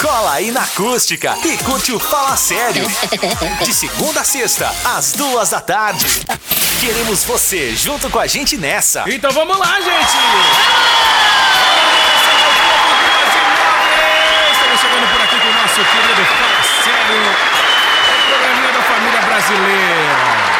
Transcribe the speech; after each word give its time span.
Cola 0.00 0.34
aí 0.34 0.50
na 0.50 0.62
acústica 0.62 1.36
e 1.44 1.56
curte 1.58 1.92
o 1.92 1.98
Fala 1.98 2.36
Sério. 2.36 2.86
De 3.64 3.74
segunda 3.74 4.20
a 4.20 4.24
sexta, 4.24 4.72
às 4.84 5.12
duas 5.12 5.50
da 5.50 5.60
tarde. 5.60 6.22
Queremos 6.80 7.24
você 7.24 7.74
junto 7.74 8.08
com 8.08 8.18
a 8.18 8.26
gente 8.26 8.56
nessa. 8.56 9.04
Então 9.08 9.30
vamos 9.32 9.58
lá, 9.58 9.80
gente! 9.80 10.16
Estamos 14.52 14.80
chegando 14.80 15.12
por 15.12 15.20
aqui 15.22 15.36
com 15.40 15.48
o 15.48 15.52
nosso 15.52 15.80
querido 15.84 16.24
Fala 16.26 16.62
Sério, 16.84 17.22
o 18.14 18.30
programinha 18.30 18.72
da 18.72 18.82
família 18.82 19.20
brasileira. 19.22 20.58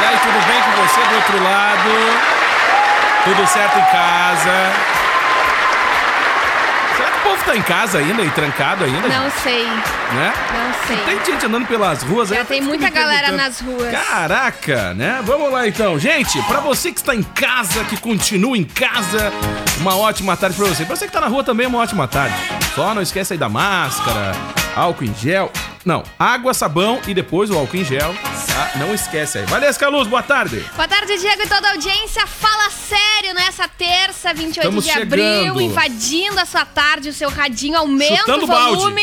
E 0.00 0.04
aí, 0.04 0.18
tudo 0.18 0.46
bem 0.46 0.60
com 0.62 0.72
você 0.82 1.00
do 1.00 1.14
outro 1.14 1.42
lado? 1.42 1.90
Tudo 3.24 3.46
certo 3.46 3.78
em 3.78 3.84
casa? 3.84 4.93
Povo 7.34 7.46
tá 7.46 7.56
em 7.56 7.62
casa 7.62 7.98
ainda 7.98 8.22
e 8.22 8.30
trancado 8.30 8.84
ainda? 8.84 9.08
Não 9.08 9.28
sei, 9.42 9.64
Né? 9.64 10.32
não 10.52 10.86
sei. 10.86 10.96
Tem 11.04 11.24
gente 11.32 11.46
andando 11.46 11.66
pelas 11.66 12.02
ruas 12.04 12.30
aí. 12.30 12.36
Já 12.36 12.42
eu 12.42 12.46
tem 12.46 12.60
muita 12.60 12.88
galera 12.88 13.32
nas 13.32 13.60
ruas. 13.60 13.90
Caraca, 13.90 14.94
né? 14.94 15.20
Vamos 15.24 15.50
lá 15.50 15.66
então. 15.66 15.98
Gente, 15.98 16.40
pra 16.44 16.60
você 16.60 16.92
que 16.92 16.98
está 17.00 17.12
em 17.12 17.24
casa, 17.24 17.82
que 17.84 17.96
continua 17.96 18.56
em 18.56 18.62
casa, 18.62 19.32
uma 19.80 19.96
ótima 19.96 20.36
tarde 20.36 20.56
pra 20.56 20.66
você. 20.66 20.84
Pra 20.84 20.94
você 20.94 21.06
que 21.06 21.12
tá 21.12 21.20
na 21.20 21.26
rua 21.26 21.42
também, 21.42 21.66
uma 21.66 21.78
ótima 21.78 22.06
tarde. 22.06 22.36
Só 22.72 22.94
não 22.94 23.02
esquece 23.02 23.32
aí 23.32 23.38
da 23.38 23.48
máscara, 23.48 24.30
álcool 24.76 25.04
em 25.04 25.14
gel. 25.14 25.50
Não, 25.84 26.04
água, 26.16 26.54
sabão 26.54 27.00
e 27.06 27.12
depois 27.12 27.50
o 27.50 27.58
álcool 27.58 27.76
em 27.78 27.84
gel. 27.84 28.14
Tá? 28.54 28.70
Não 28.76 28.94
esquece 28.94 29.38
aí. 29.38 29.46
Valesca 29.46 29.88
Luz, 29.88 30.06
boa 30.06 30.22
tarde. 30.22 30.60
Boa 30.76 30.86
tarde, 30.86 31.18
Diego 31.18 31.42
e 31.42 31.48
toda 31.48 31.66
a 31.66 31.70
audiência. 31.72 32.24
Fala 32.24 32.70
sério 32.70 33.34
nessa 33.34 33.66
terça, 33.66 34.32
28 34.32 34.58
Estamos 34.58 34.84
de 34.84 34.90
abril, 34.92 35.24
chegando. 35.24 35.60
invadindo 35.60 36.38
a 36.38 36.46
sua 36.46 36.64
tarde, 36.64 37.08
o 37.08 37.12
seu 37.12 37.28
radinho 37.30 37.76
aumenta 37.76 38.18
Chutando 38.18 38.44
o 38.44 38.46
balde. 38.46 38.94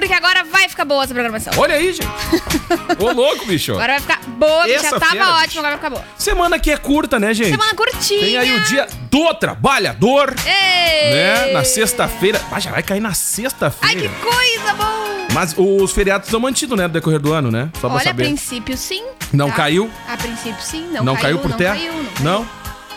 Porque 0.00 0.12
agora 0.12 0.44
vai 0.44 0.68
ficar 0.68 0.84
boa 0.84 1.04
essa 1.04 1.14
programação. 1.14 1.52
Olha 1.56 1.74
aí, 1.74 1.92
gente. 1.92 2.06
Ô, 3.02 3.12
louco, 3.12 3.46
bicho. 3.46 3.72
Agora 3.72 3.94
vai 3.94 4.00
ficar 4.00 4.20
boa, 4.28 4.68
já 4.68 4.74
Essa 4.74 5.00
tava 5.00 5.12
feira, 5.12 5.26
ótimo, 5.28 5.46
bicho. 5.46 5.58
agora 5.58 5.76
vai 5.76 5.84
ficar 5.84 5.90
boa. 5.90 6.04
Semana 6.18 6.58
que 6.58 6.70
é 6.70 6.76
curta, 6.76 7.18
né, 7.18 7.32
gente? 7.32 7.50
Semana 7.50 7.74
curtinha. 7.74 8.20
Tem 8.20 8.36
aí 8.36 8.52
o 8.56 8.60
dia 8.64 8.86
do 9.10 9.34
trabalhador, 9.34 10.34
Ei! 10.44 11.14
né? 11.14 11.52
Na 11.52 11.64
sexta-feira. 11.64 12.40
Ah, 12.52 12.60
já 12.60 12.70
vai 12.70 12.82
cair 12.82 13.00
na 13.00 13.08
Ai, 13.08 13.14
sexta-feira. 13.14 14.00
que 14.02 14.08
coisa 14.20 14.74
boa! 14.74 15.26
Mas 15.32 15.54
os 15.56 15.92
feriados 15.92 16.28
são 16.28 16.40
mantidos, 16.40 16.76
né, 16.76 16.84
no 16.86 16.92
decorrer 16.92 17.20
do 17.20 17.32
ano, 17.32 17.50
né? 17.50 17.70
Só 17.74 17.88
pra 17.88 17.90
Olha, 17.96 18.00
a 18.00 18.04
saber. 18.04 18.24
princípio 18.24 18.76
sim. 18.76 19.02
Não 19.32 19.48
tá? 19.48 19.56
caiu? 19.56 19.90
A 20.08 20.16
princípio 20.16 20.62
sim, 20.62 20.88
não, 20.92 21.04
Não, 21.04 21.14
caiu, 21.14 21.22
caiu 21.22 21.38
por 21.38 21.50
não 21.50 21.56
terra? 21.56 21.74
Não 21.74 21.80
caiu. 21.80 22.06
Não? 22.20 22.48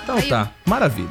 Então 0.03 0.15
Caiu. 0.17 0.29
tá, 0.29 0.49
maravilha. 0.65 1.09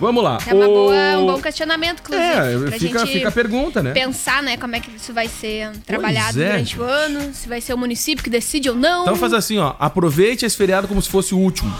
Vamos 0.00 0.22
lá. 0.24 0.38
É 0.46 0.52
uma 0.54 0.66
O- 0.66 0.74
boa, 0.74 0.94
um 1.18 1.26
bom 1.26 1.40
questionamento, 1.40 2.00
inclusive. 2.00 2.26
É, 2.28 2.58
pra 2.68 2.78
fica, 2.78 2.98
gente 3.00 3.12
fica 3.12 3.28
a 3.28 3.32
pergunta, 3.32 3.82
né? 3.82 3.92
pensar, 3.92 4.42
né, 4.42 4.56
como 4.56 4.74
é 4.76 4.80
que 4.80 4.90
isso 4.94 5.12
vai 5.12 5.28
ser 5.28 5.70
trabalhado 5.86 6.40
é, 6.42 6.46
durante 6.46 6.58
gente. 6.70 6.80
o 6.80 6.82
ano, 6.84 7.32
se 7.34 7.48
vai 7.48 7.60
ser 7.60 7.74
o 7.74 7.78
município 7.78 8.22
que 8.22 8.30
decide 8.30 8.68
ou 8.70 8.76
não. 8.76 9.02
Então 9.02 9.16
faz 9.16 9.32
assim, 9.32 9.58
ó. 9.58 9.74
Aproveite 9.78 10.44
esse 10.44 10.56
feriado 10.56 10.86
como 10.88 11.00
se 11.00 11.08
fosse 11.08 11.34
o 11.34 11.38
último. 11.38 11.72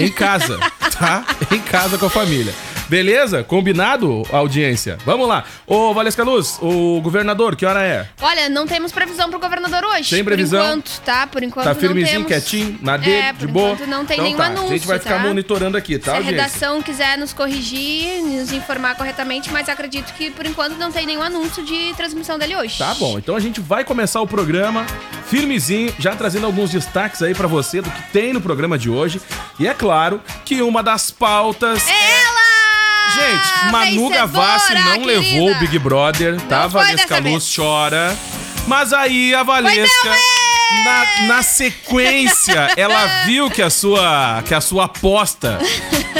Em 0.00 0.10
casa, 0.10 0.58
tá? 0.98 1.24
Em 1.52 1.58
casa 1.60 1.98
com 1.98 2.06
a 2.06 2.10
família. 2.10 2.54
Beleza? 2.88 3.44
Combinado, 3.44 4.22
audiência? 4.32 4.96
Vamos 5.04 5.28
lá. 5.28 5.44
Ô, 5.66 5.92
Valesca 5.92 6.22
Luz, 6.24 6.58
o 6.62 7.00
governador, 7.02 7.54
que 7.54 7.66
hora 7.66 7.82
é? 7.82 8.08
Olha, 8.20 8.48
não 8.48 8.66
temos 8.66 8.92
previsão 8.92 9.28
pro 9.28 9.38
governador 9.38 9.84
hoje. 9.84 10.08
Sem 10.08 10.24
previsão? 10.24 10.60
Por 10.60 10.66
enquanto, 10.78 11.00
tá? 11.02 11.26
Por 11.26 11.42
enquanto 11.42 11.64
Tá 11.66 11.74
firmezinho, 11.74 12.24
temos. 12.24 12.28
quietinho, 12.28 12.78
na 12.80 12.96
dele, 12.96 13.12
é, 13.16 13.32
de 13.32 13.38
por 13.40 13.48
boa? 13.48 13.72
enquanto 13.72 13.88
não 13.88 14.04
tem 14.06 14.14
então, 14.16 14.24
nenhum 14.24 14.38
tá. 14.38 14.46
anúncio, 14.46 14.68
A 14.68 14.76
gente 14.76 14.86
vai 14.86 14.98
ficar 14.98 15.16
tá? 15.18 15.22
monitorando 15.22 15.76
aqui, 15.76 15.98
tá, 15.98 16.04
Se 16.04 16.10
a 16.10 16.14
audiência? 16.16 16.42
redação 16.42 16.82
quiser 16.82 17.18
nos 17.18 17.32
corrigir, 17.32 18.22
nos 18.22 18.52
informar 18.52 18.96
corretamente, 18.96 19.50
mas 19.52 19.68
acredito 19.68 20.12
que 20.14 20.30
por 20.30 20.46
enquanto 20.46 20.76
não 20.76 20.90
tem 20.90 21.06
nenhum 21.06 21.22
anúncio 21.22 21.62
de 21.64 21.92
transmissão 21.94 22.38
dele 22.38 22.56
hoje. 22.56 22.78
Tá 22.78 22.94
bom, 22.94 23.18
então 23.18 23.36
a 23.36 23.40
gente 23.40 23.60
vai 23.60 23.84
começar 23.84 24.20
o 24.20 24.26
programa 24.26 24.86
firmezinho, 25.26 25.92
já 25.98 26.16
trazendo 26.16 26.46
alguns 26.46 26.70
destaques 26.70 27.20
aí 27.22 27.34
pra 27.34 27.46
você 27.46 27.82
do 27.82 27.90
que 27.90 28.02
tem 28.12 28.32
no 28.32 28.40
programa 28.40 28.78
de 28.78 28.88
hoje. 28.88 29.20
E 29.60 29.66
é 29.68 29.74
claro 29.74 30.22
que 30.44 30.62
uma 30.62 30.82
das 30.82 31.10
pautas 31.10 31.86
É 31.86 31.92
ela! 31.92 32.47
Gente, 33.18 33.72
Manu 33.72 34.08
Vencedora, 34.08 34.18
Gavassi 34.18 34.74
não 34.74 34.82
querida. 35.02 35.06
levou 35.06 35.50
o 35.50 35.54
Big 35.56 35.78
Brother, 35.78 36.40
tá? 36.42 36.62
Não 36.62 36.68
Valesca 36.70 37.18
Luz 37.18 37.24
vez. 37.30 37.54
chora. 37.56 38.16
Mas 38.66 38.92
aí 38.92 39.34
a 39.34 39.42
Valesca, 39.42 40.14
na, 40.84 41.26
na 41.26 41.42
sequência, 41.42 42.70
ela 42.76 43.24
viu 43.24 43.50
que 43.50 43.62
a 43.62 43.70
sua, 43.70 44.42
que 44.46 44.54
a 44.54 44.60
sua 44.60 44.84
aposta 44.84 45.58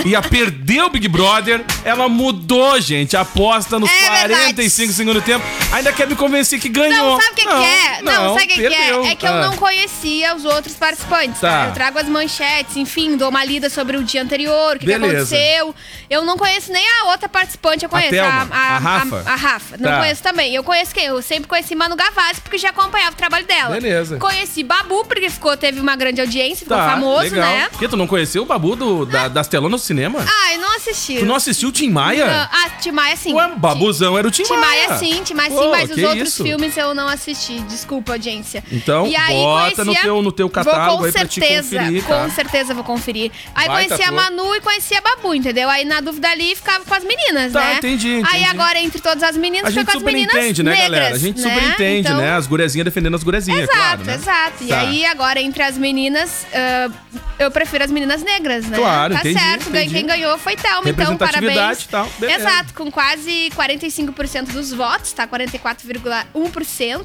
ia 0.04 0.22
perder 0.22 0.82
o 0.82 0.88
Big 0.90 1.08
Brother. 1.08 1.64
Ela 1.84 2.08
mudou, 2.08 2.80
gente, 2.80 3.16
a 3.16 3.20
aposta 3.22 3.78
nos 3.78 3.90
É 3.90 4.10
verdade. 4.10 4.34
45 4.54 4.92
segundos 4.92 5.22
do 5.22 5.24
tempo. 5.24 5.44
Ainda 5.72 5.92
quer 5.92 6.06
me 6.06 6.14
convencer 6.16 6.58
que 6.60 6.68
ganhou. 6.68 7.12
Não, 7.12 7.20
sabe 7.20 7.32
o 7.32 7.34
que, 7.34 7.42
que 7.42 7.48
é? 7.64 8.02
Não, 8.02 8.34
sabe 8.38 8.44
o 8.44 8.48
que, 8.48 8.54
que 8.54 8.66
é? 8.66 9.06
É 9.10 9.14
que 9.14 9.26
eu 9.26 9.32
Ah. 9.32 9.40
não 9.42 9.56
conhecia 9.56 10.34
os 10.34 10.44
outros 10.44 10.74
participantes. 10.74 11.40
Tá. 11.40 11.48
Tá. 11.48 11.66
Eu 11.68 11.72
trago 11.74 11.98
as 11.98 12.08
manchetes, 12.08 12.76
enfim, 12.76 13.16
dou 13.16 13.30
uma 13.30 13.44
lida 13.44 13.70
sobre 13.70 13.96
o 13.96 14.04
dia 14.04 14.22
anterior, 14.22 14.76
o 14.76 14.78
que, 14.78 14.86
que 14.86 14.92
aconteceu. 14.92 15.74
Eu 16.10 16.24
não 16.24 16.36
conheço 16.36 16.70
nem 16.72 16.84
a 17.00 17.04
outra 17.10 17.28
participante, 17.28 17.84
eu 17.84 17.88
conheço 17.90 18.10
Thelma, 18.10 18.48
a 18.50 18.78
Rafa? 18.78 19.22
A, 19.26 19.34
Rafa. 19.34 19.76
Não 19.78 19.90
Tá. 19.90 19.98
conheço 20.00 20.22
também. 20.22 20.54
Eu 20.54 20.62
conheço 20.62 20.94
quem? 20.94 21.04
Eu 21.06 21.20
sempre 21.22 21.48
conheci 21.48 21.74
Manu 21.74 21.96
Gavassi, 21.96 22.40
porque 22.40 22.58
já 22.58 22.70
acompanhava 22.70 23.12
o 23.12 23.16
trabalho 23.16 23.46
dela. 23.46 23.70
Beleza. 23.74 24.18
Conheci 24.18 24.62
Babu, 24.62 25.04
porque 25.06 25.28
ficou, 25.30 25.56
teve 25.56 25.80
uma 25.80 25.96
grande 25.96 26.20
audiência, 26.20 26.64
ficou 26.64 26.76
Tá, 26.76 26.90
famoso, 26.90 27.22
legal. 27.22 27.48
né? 27.50 27.68
Por 27.70 27.78
que 27.78 27.88
tu 27.88 27.96
não 27.96 28.06
conheceu 28.06 28.42
o 28.42 28.46
Babu 28.46 28.76
do, 28.76 29.06
da- 29.06 29.28
das 29.28 29.48
telonas 29.48 29.82
cinema? 29.88 30.24
Ai, 30.44 30.56
não 30.58 30.76
assisti. 30.76 31.18
Tu 31.18 31.24
não 31.26 31.34
assistiu 31.34 31.68
o 31.70 31.72
Tim 31.72 31.90
Maia? 31.90 32.26
Não, 32.26 32.32
ah, 32.34 32.70
Tim 32.80 32.90
Maia 32.92 33.16
sim. 33.16 33.32
Ué, 33.34 33.48
Babuzão 33.56 34.16
era 34.16 34.26
o 34.28 34.30
Tim, 34.30 34.44
Tim 34.44 34.56
Maia 34.56 34.98
sim, 34.98 35.22
Tim 35.24 35.34
Maia 35.34 35.50
sim, 35.50 35.56
Pô, 35.56 35.70
mas 35.70 35.90
os 35.90 35.98
outros 36.02 36.28
isso? 36.28 36.42
filmes 36.44 36.76
eu 36.76 36.94
não 36.94 37.08
assisti. 37.08 37.58
Desculpa, 37.60 38.12
audiência. 38.12 38.62
Então, 38.70 39.06
E 39.06 39.16
aí, 39.16 39.34
bota 39.34 39.84
no 39.84 39.92
conhecia- 39.92 40.02
teu- 40.02 40.22
no 40.22 40.32
teu 40.32 40.46
Vou 40.46 40.52
catálogo 40.54 40.98
com 40.98 41.04
aí 41.06 41.12
pra 41.12 41.26
te 41.26 41.40
certeza, 41.40 41.76
conferir, 41.78 42.04
tá? 42.04 42.22
Com 42.24 42.30
certeza 42.30 42.74
vou 42.74 42.84
conferir. 42.84 43.32
Aí 43.54 43.66
conhecia 43.68 44.08
a. 44.08 44.12
Manu 44.12 44.54
e 44.54 44.60
conhecia 44.60 44.98
a 44.98 45.00
Babu, 45.00 45.34
entendeu? 45.34 45.68
Aí 45.68 45.84
na 45.84 46.00
dúvida 46.00 46.28
ali 46.30 46.54
ficava 46.54 46.84
com 46.84 46.94
as 46.94 47.04
meninas, 47.04 47.52
Tá, 47.52 47.60
né? 47.60 47.74
entendi, 47.78 48.14
Aí 48.14 48.20
entendi. 48.20 48.44
agora 48.44 48.78
entre 48.80 49.00
todas 49.00 49.22
as 49.22 49.36
meninas 49.36 49.72
fica 49.72 49.90
com 49.92 49.98
as 49.98 50.02
meninas 50.02 50.30
superentende, 50.30 50.62
né, 50.62 50.70
negras, 50.72 50.90
galera? 50.90 51.14
A 51.14 51.18
gente 51.18 51.40
né? 51.40 51.48
superentende, 51.48 52.08
Então, 52.08 52.16
né? 52.20 52.34
As 52.36 52.46
gurezinhas 52.46 52.84
defendendo 52.84 53.14
as 53.14 53.22
gurezinhas, 53.22 53.62
Exato, 53.62 53.78
claro, 53.78 54.04
né? 54.04 54.14
exato. 54.14 54.64
E 54.64 54.68
Tá. 54.68 54.80
aí, 54.80 55.04
agora, 55.06 55.40
entre 55.40 55.62
as 55.62 55.78
meninas, 55.78 56.46
ah, 56.52 56.90
eu 57.38 57.50
prefiro 57.50 57.84
as 57.84 57.90
meninas 57.90 58.22
negras, 58.22 58.66
né? 58.66 58.76
Claro, 58.76 59.14
tá 59.14 59.20
entendi, 59.20 59.38
certo. 59.40 59.68
entendi. 59.68 59.77
Quem 59.86 60.06
ganhou 60.06 60.36
foi 60.38 60.56
Thelma, 60.56 60.90
então 60.90 61.16
parabéns. 61.16 61.86
tal, 61.86 62.08
beleza. 62.18 62.40
Exato, 62.40 62.74
com 62.74 62.90
quase 62.90 63.50
45% 63.56 64.52
dos 64.52 64.72
votos, 64.72 65.12
tá? 65.12 65.26
44,1%. 65.26 67.04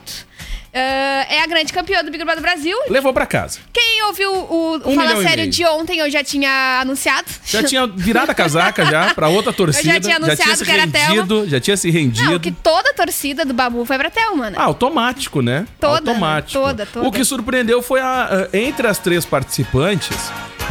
Ah, 0.76 1.28
é 1.30 1.44
a 1.44 1.46
grande 1.46 1.72
campeã 1.72 2.04
do 2.04 2.10
Big 2.10 2.24
Brother 2.26 2.42
Brasil. 2.42 2.76
Levou 2.90 3.14
pra 3.14 3.28
casa. 3.28 3.60
Quem 3.72 4.04
ouviu 4.06 4.34
o, 4.34 4.82
o 4.84 4.90
Um 4.92 4.96
Fala 4.96 5.22
Sério 5.22 5.48
de 5.48 5.64
ontem, 5.66 6.00
eu 6.00 6.10
já 6.10 6.24
tinha 6.24 6.80
anunciado. 6.82 7.28
Já 7.46 7.62
tinha 7.62 7.86
virado 7.86 8.32
a 8.32 8.34
casaca 8.34 8.84
já 8.84 9.14
pra 9.14 9.28
outra 9.30 9.54
torcida. 9.54 10.00
tinha 10.00 10.16
anunciado 10.16 10.56
se 10.58 10.66
que 10.66 10.72
era 10.72 10.86
rendido, 10.86 11.48
já 11.48 11.60
tinha 11.60 11.78
se 11.78 11.92
rendido. 11.92 12.32
Não, 12.32 12.40
que 12.40 12.52
toda 12.52 12.90
a 12.90 12.94
torcida 12.94 13.46
do 13.46 13.54
Babu 13.54 13.86
foi 13.86 14.00
pra 14.00 14.10
Thelma, 14.10 14.50
né? 14.50 14.58
Ah, 14.60 14.64
automático, 14.64 15.44
né? 15.44 15.68
Toda, 15.80 16.10
automático. 16.10 16.60
Toda, 16.60 16.86
toda. 16.88 17.08
O 17.08 17.12
que 17.12 17.24
surpreendeu 17.24 17.80
foi 17.84 18.02
a- 18.02 18.50
entre 18.52 18.88
as 18.88 18.98
três 18.98 19.24
participantes, 19.26 20.18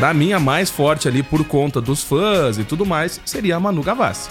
pra 0.02 0.12
mim 0.12 0.32
a 0.32 0.40
mais 0.40 0.68
forte 0.68 1.06
ali 1.06 1.22
por 1.22 1.44
conta 1.44 1.80
dos 1.80 2.02
fãs 2.02 2.58
e 2.58 2.64
tudo 2.64 2.84
mais, 2.84 3.20
seria 3.24 3.54
a 3.54 3.60
Manu 3.60 3.84
Gavassi, 3.84 4.28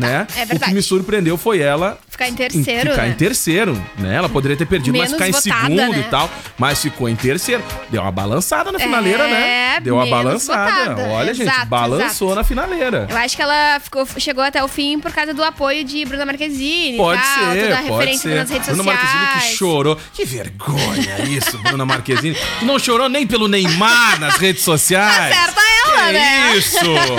tá. 0.00 0.06
né? 0.06 0.26
É 0.36 0.42
O 0.44 0.46
verdade. 0.46 0.64
que 0.70 0.74
me 0.74 0.82
surpreendeu 0.82 1.36
foi 1.36 1.60
ela 1.60 1.98
Ficar 2.08 2.28
em 2.28 2.34
terceiro, 2.34 2.90
ficar 2.90 3.02
né? 3.02 3.08
em 3.10 3.12
terceiro, 3.14 3.84
né? 3.98 4.14
Ela 4.14 4.28
poderia 4.28 4.56
ter 4.56 4.64
perdido, 4.64 4.92
Menos 4.94 5.10
mas 5.10 5.12
ficar 5.12 5.28
em 5.28 5.32
votada, 5.32 5.66
segundo 5.68 5.92
né? 5.92 5.98
e 6.06 6.10
tal, 6.10 6.30
mas 6.58 6.80
ficou 6.80 7.08
em 7.08 7.14
terceiro. 7.16 7.62
Deu 7.90 8.00
uma 8.00 8.10
balançada 8.10 8.72
na 8.72 8.78
finaleira, 8.78 9.26
né? 9.28 9.76
É, 9.76 9.80
Deu 9.80 9.96
uma 9.96 10.06
balançada. 10.06 10.94
votada. 10.94 11.08
Olha, 11.10 11.34
gente, 11.34 11.48
Exato, 11.48 11.66
balançou 11.66 12.28
exato. 12.28 12.34
na 12.36 12.44
finaleira. 12.44 13.06
Eu 13.10 13.16
acho 13.18 13.36
que 13.36 13.42
ela 13.42 13.78
ficou, 13.80 14.06
chegou 14.18 14.42
até 14.42 14.64
o 14.64 14.68
fim 14.68 14.98
por 14.98 15.12
causa 15.12 15.34
do 15.34 15.44
apoio 15.44 15.84
de 15.84 16.04
Bruna 16.06 16.24
Marquezine 16.24 16.96
Pode 16.96 17.20
tal, 17.20 17.52
ser, 17.52 17.62
toda 17.62 17.74
a 17.74 17.82
pode 17.82 17.90
referência 17.92 18.30
ser. 18.30 18.36
nas 18.36 18.50
redes 18.50 18.68
Bruna 18.68 18.82
sociais. 18.84 19.04
Marquezine 19.14 19.50
que 19.50 19.56
chorou. 19.58 19.98
Que 20.14 20.24
vergonha 20.24 21.18
isso, 21.28 21.58
Bruna 21.58 21.84
Marquezine. 21.84 22.36
Tu 22.58 22.64
não 22.64 22.78
chorou 22.78 23.08
nem 23.10 23.26
pelo 23.26 23.46
Neymar 23.46 24.18
nas 24.20 24.36
redes 24.36 24.62
sociais. 24.64 25.36
Acerta 25.36 25.60
ela, 25.86 26.06
que 26.06 26.12
né? 26.14 26.56
isso? 26.56 26.78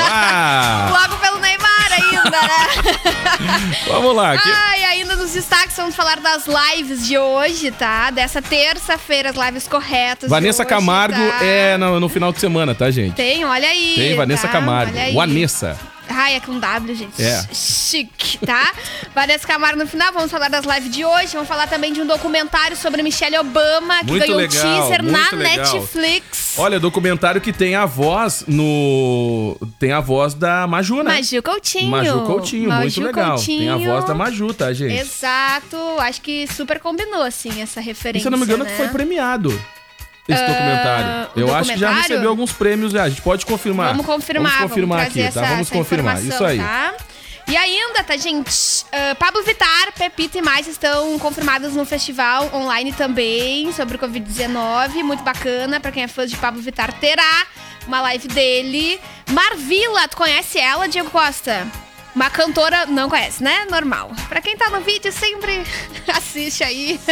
Ah. 0.10 0.90
Logo 1.02 1.18
ainda. 1.98 2.30
né? 2.30 3.78
Vamos 3.88 4.16
lá. 4.16 4.34
Aqui. 4.34 4.50
E 4.50 4.84
ainda 4.86 5.16
nos 5.16 5.34
destaques 5.34 5.76
vamos 5.76 5.96
falar 5.96 6.20
das 6.20 6.46
lives 6.48 7.06
de 7.06 7.18
hoje, 7.18 7.72
tá? 7.72 8.10
Dessa 8.10 8.42
terça-feira, 8.42 9.30
as 9.30 9.36
lives 9.36 9.68
corretas. 9.68 10.30
Vanessa 10.30 10.64
hoje, 10.64 10.70
Camargo 10.70 11.16
tá? 11.16 11.46
é 11.46 11.78
no, 11.78 12.00
no 12.00 12.10
final 12.10 12.32
de 12.32 12.40
semana, 12.40 12.74
tá, 12.76 12.90
gente? 12.92 13.16
Tem, 13.16 13.46
olha 13.46 13.68
aí. 13.68 13.94
Tem 13.96 14.16
Vanessa 14.16 14.48
tá? 14.48 14.54
Camargo. 14.54 14.94
Vanessa. 15.14 15.78
Ai, 16.10 16.36
é 16.36 16.40
com 16.40 16.60
W, 16.60 16.96
gente. 16.96 17.22
É. 17.22 17.46
Chique, 17.54 18.38
tá? 18.46 18.74
Vanessa 19.14 19.48
Camargo 19.48 19.80
no 19.80 19.88
final, 19.88 20.12
vamos 20.14 20.32
falar 20.32 20.50
das 20.50 20.66
lives 20.66 20.92
de 20.92 21.06
hoje. 21.06 21.34
Vamos 21.34 21.48
falar 21.48 21.68
também 21.68 21.94
de 21.94 22.02
um 22.02 22.06
documentário 22.06 22.76
sobre 22.76 23.02
Michelle 23.04 23.38
Obama, 23.38 24.00
que 24.00 24.08
Muito 24.08 24.22
ganhou 24.26 24.38
legal, 24.38 24.62
teaser 24.62 25.04
na 25.04 25.20
muito 25.20 25.36
legal. 25.36 25.74
Netflix. 25.74 26.56
Olha, 26.58 26.80
documentário 26.80 27.40
que 27.42 27.54
tem 27.54 27.76
a 27.76 27.86
voz 27.86 28.44
no. 28.48 29.58
Tem 29.80 29.92
a 29.92 30.00
voz 30.00 30.34
da 30.34 30.66
Maju, 30.68 31.04
né? 31.04 31.16
Maju 31.16 31.44
Coutinho. 31.44 31.90
Maju 31.90 32.22
Coutinho, 32.22 32.70
muito 32.72 32.84
Maju 32.84 33.04
legal. 33.04 33.38
Tem 33.38 33.70
a 33.70 33.74
Coutinho. 33.74 33.92
voz 33.92 34.06
da 34.06 34.14
Maju, 34.14 34.54
tá, 34.54 34.74
gente? 34.74 34.94
Exato. 34.94 35.78
Acho 36.00 36.22
que 36.22 36.48
super 36.48 36.80
combinou, 36.80 37.22
assim, 37.22 37.62
essa 37.62 37.80
referência. 37.80 38.20
E 38.20 38.22
se 38.22 38.28
eu 38.28 38.32
não 38.32 38.38
me 38.38 38.46
engano, 38.46 38.64
né? 38.64 38.70
que 38.70 38.78
foi 38.78 38.88
premiado 38.88 39.54
esse 40.28 40.42
Ah, 40.44 40.48
documentário. 40.48 41.30
Eu 41.36 41.56
acho 41.56 41.72
que 41.74 41.80
já 41.80 41.92
recebeu 41.92 42.30
alguns 42.30 42.52
prêmios 42.52 42.92
já. 42.92 43.04
A 43.04 43.10
gente 43.10 43.22
pode 43.22 43.46
confirmar. 43.46 43.90
Vamos 43.90 44.06
confirmar, 44.06 44.52
Vamos 44.54 44.70
confirmar 44.70 44.98
vamos 45.00 45.12
aqui, 45.12 45.20
trazer 45.22 45.34
tá? 45.34 45.40
essa- 45.42 45.50
Vamos 45.50 45.68
essa 45.68 45.78
confirmar. 45.78 46.14
informação, 46.18 46.48
Isso 46.48 46.62
aí. 46.62 46.68
tá? 46.68 46.94
E 47.50 47.56
ainda, 47.56 48.04
tá, 48.04 48.18
gente? 48.18 48.86
ah, 48.92 49.16
Pablo 49.16 49.42
Vittar, 49.44 49.94
Pepita 49.98 50.38
e 50.38 50.42
mais 50.42 50.68
estão 50.68 51.18
confirmados 51.18 51.74
no 51.76 51.86
festival 51.86 52.50
online 52.54 52.92
também 52.92 53.72
sobre 53.72 53.96
o 53.96 54.00
Covid-19. 54.00 55.02
Muito 55.02 55.24
bacana. 55.24 55.80
Pra 55.80 55.92
quem 55.92 56.04
é 56.04 56.08
fã 56.10 56.28
de 56.28 56.36
Pablo 56.36 56.62
Vittar, 56.62 56.92
terá 57.00 57.46
uma 57.88 58.02
live 58.02 58.28
dele. 58.28 59.00
Marvila, 59.32 60.08
tu 60.10 60.18
conhece 60.18 60.60
ela, 60.60 60.90
Diego 60.90 61.10
Costa? 61.10 61.66
Uma 62.14 62.30
cantora, 62.30 62.86
não 62.88 63.10
conhece, 63.10 63.42
né? 63.44 63.66
Normal. 63.70 64.12
Pra 64.28 64.42
quem 64.42 64.58
tá 64.58 64.70
no 64.70 64.82
vídeo, 64.82 65.12
sempre 65.14 65.64
assiste 66.14 66.64
aí. 66.66 67.00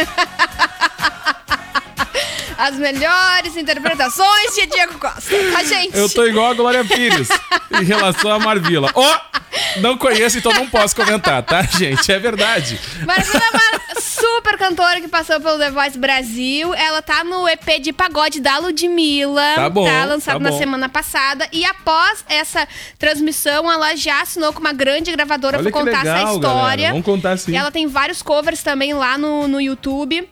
As 2.58 2.74
melhores 2.76 3.56
interpretações 3.56 4.54
de 4.54 4.66
Diego 4.66 4.98
Costa, 4.98 5.34
tá, 5.52 5.62
gente? 5.64 5.96
Eu 5.96 6.08
tô 6.08 6.24
igual 6.26 6.50
a 6.50 6.54
Glória 6.54 6.84
Pires 6.84 7.28
em 7.80 7.84
relação 7.84 8.30
a 8.30 8.38
Marvila. 8.38 8.90
Ó, 8.94 9.20
não 9.80 9.96
conheço, 9.98 10.38
então 10.38 10.52
não 10.52 10.68
posso 10.68 10.96
comentar, 10.96 11.42
tá, 11.42 11.62
gente? 11.62 12.10
É 12.10 12.18
verdade. 12.18 12.80
Marvila 13.06 13.42
é 13.44 13.50
uma 13.50 14.00
super 14.00 14.56
cantora 14.58 15.00
que 15.00 15.08
passou 15.08 15.40
pelo 15.40 15.58
The 15.58 15.70
Voice 15.70 15.98
Brasil. 15.98 16.72
Ela 16.74 17.02
tá 17.02 17.22
no 17.24 17.46
EP 17.48 17.80
de 17.80 17.92
pagode 17.92 18.40
da 18.40 18.58
Ludmilla. 18.58 19.54
Tá 19.54 19.68
bom, 19.68 19.84
lançado 19.84 20.38
tá 20.38 20.40
na 20.40 20.50
bom. 20.50 20.58
semana 20.58 20.88
passada. 20.88 21.46
E 21.52 21.64
após 21.64 22.24
essa 22.28 22.66
transmissão, 22.98 23.70
ela 23.70 23.94
já 23.96 24.22
assinou 24.22 24.52
com 24.52 24.60
uma 24.60 24.72
grande 24.72 25.12
gravadora 25.12 25.58
Olha 25.58 25.70
contar 25.70 26.02
legal, 26.02 26.16
essa 26.16 26.34
história. 26.34 26.40
galera. 26.42 26.90
Vamos 26.90 27.04
contar 27.04 27.36
sim. 27.38 27.52
E 27.52 27.56
ela 27.56 27.70
tem 27.70 27.86
vários 27.86 28.22
covers 28.22 28.62
também 28.62 28.94
lá 28.94 29.18
no, 29.18 29.46
no 29.46 29.60
YouTube. 29.60 30.28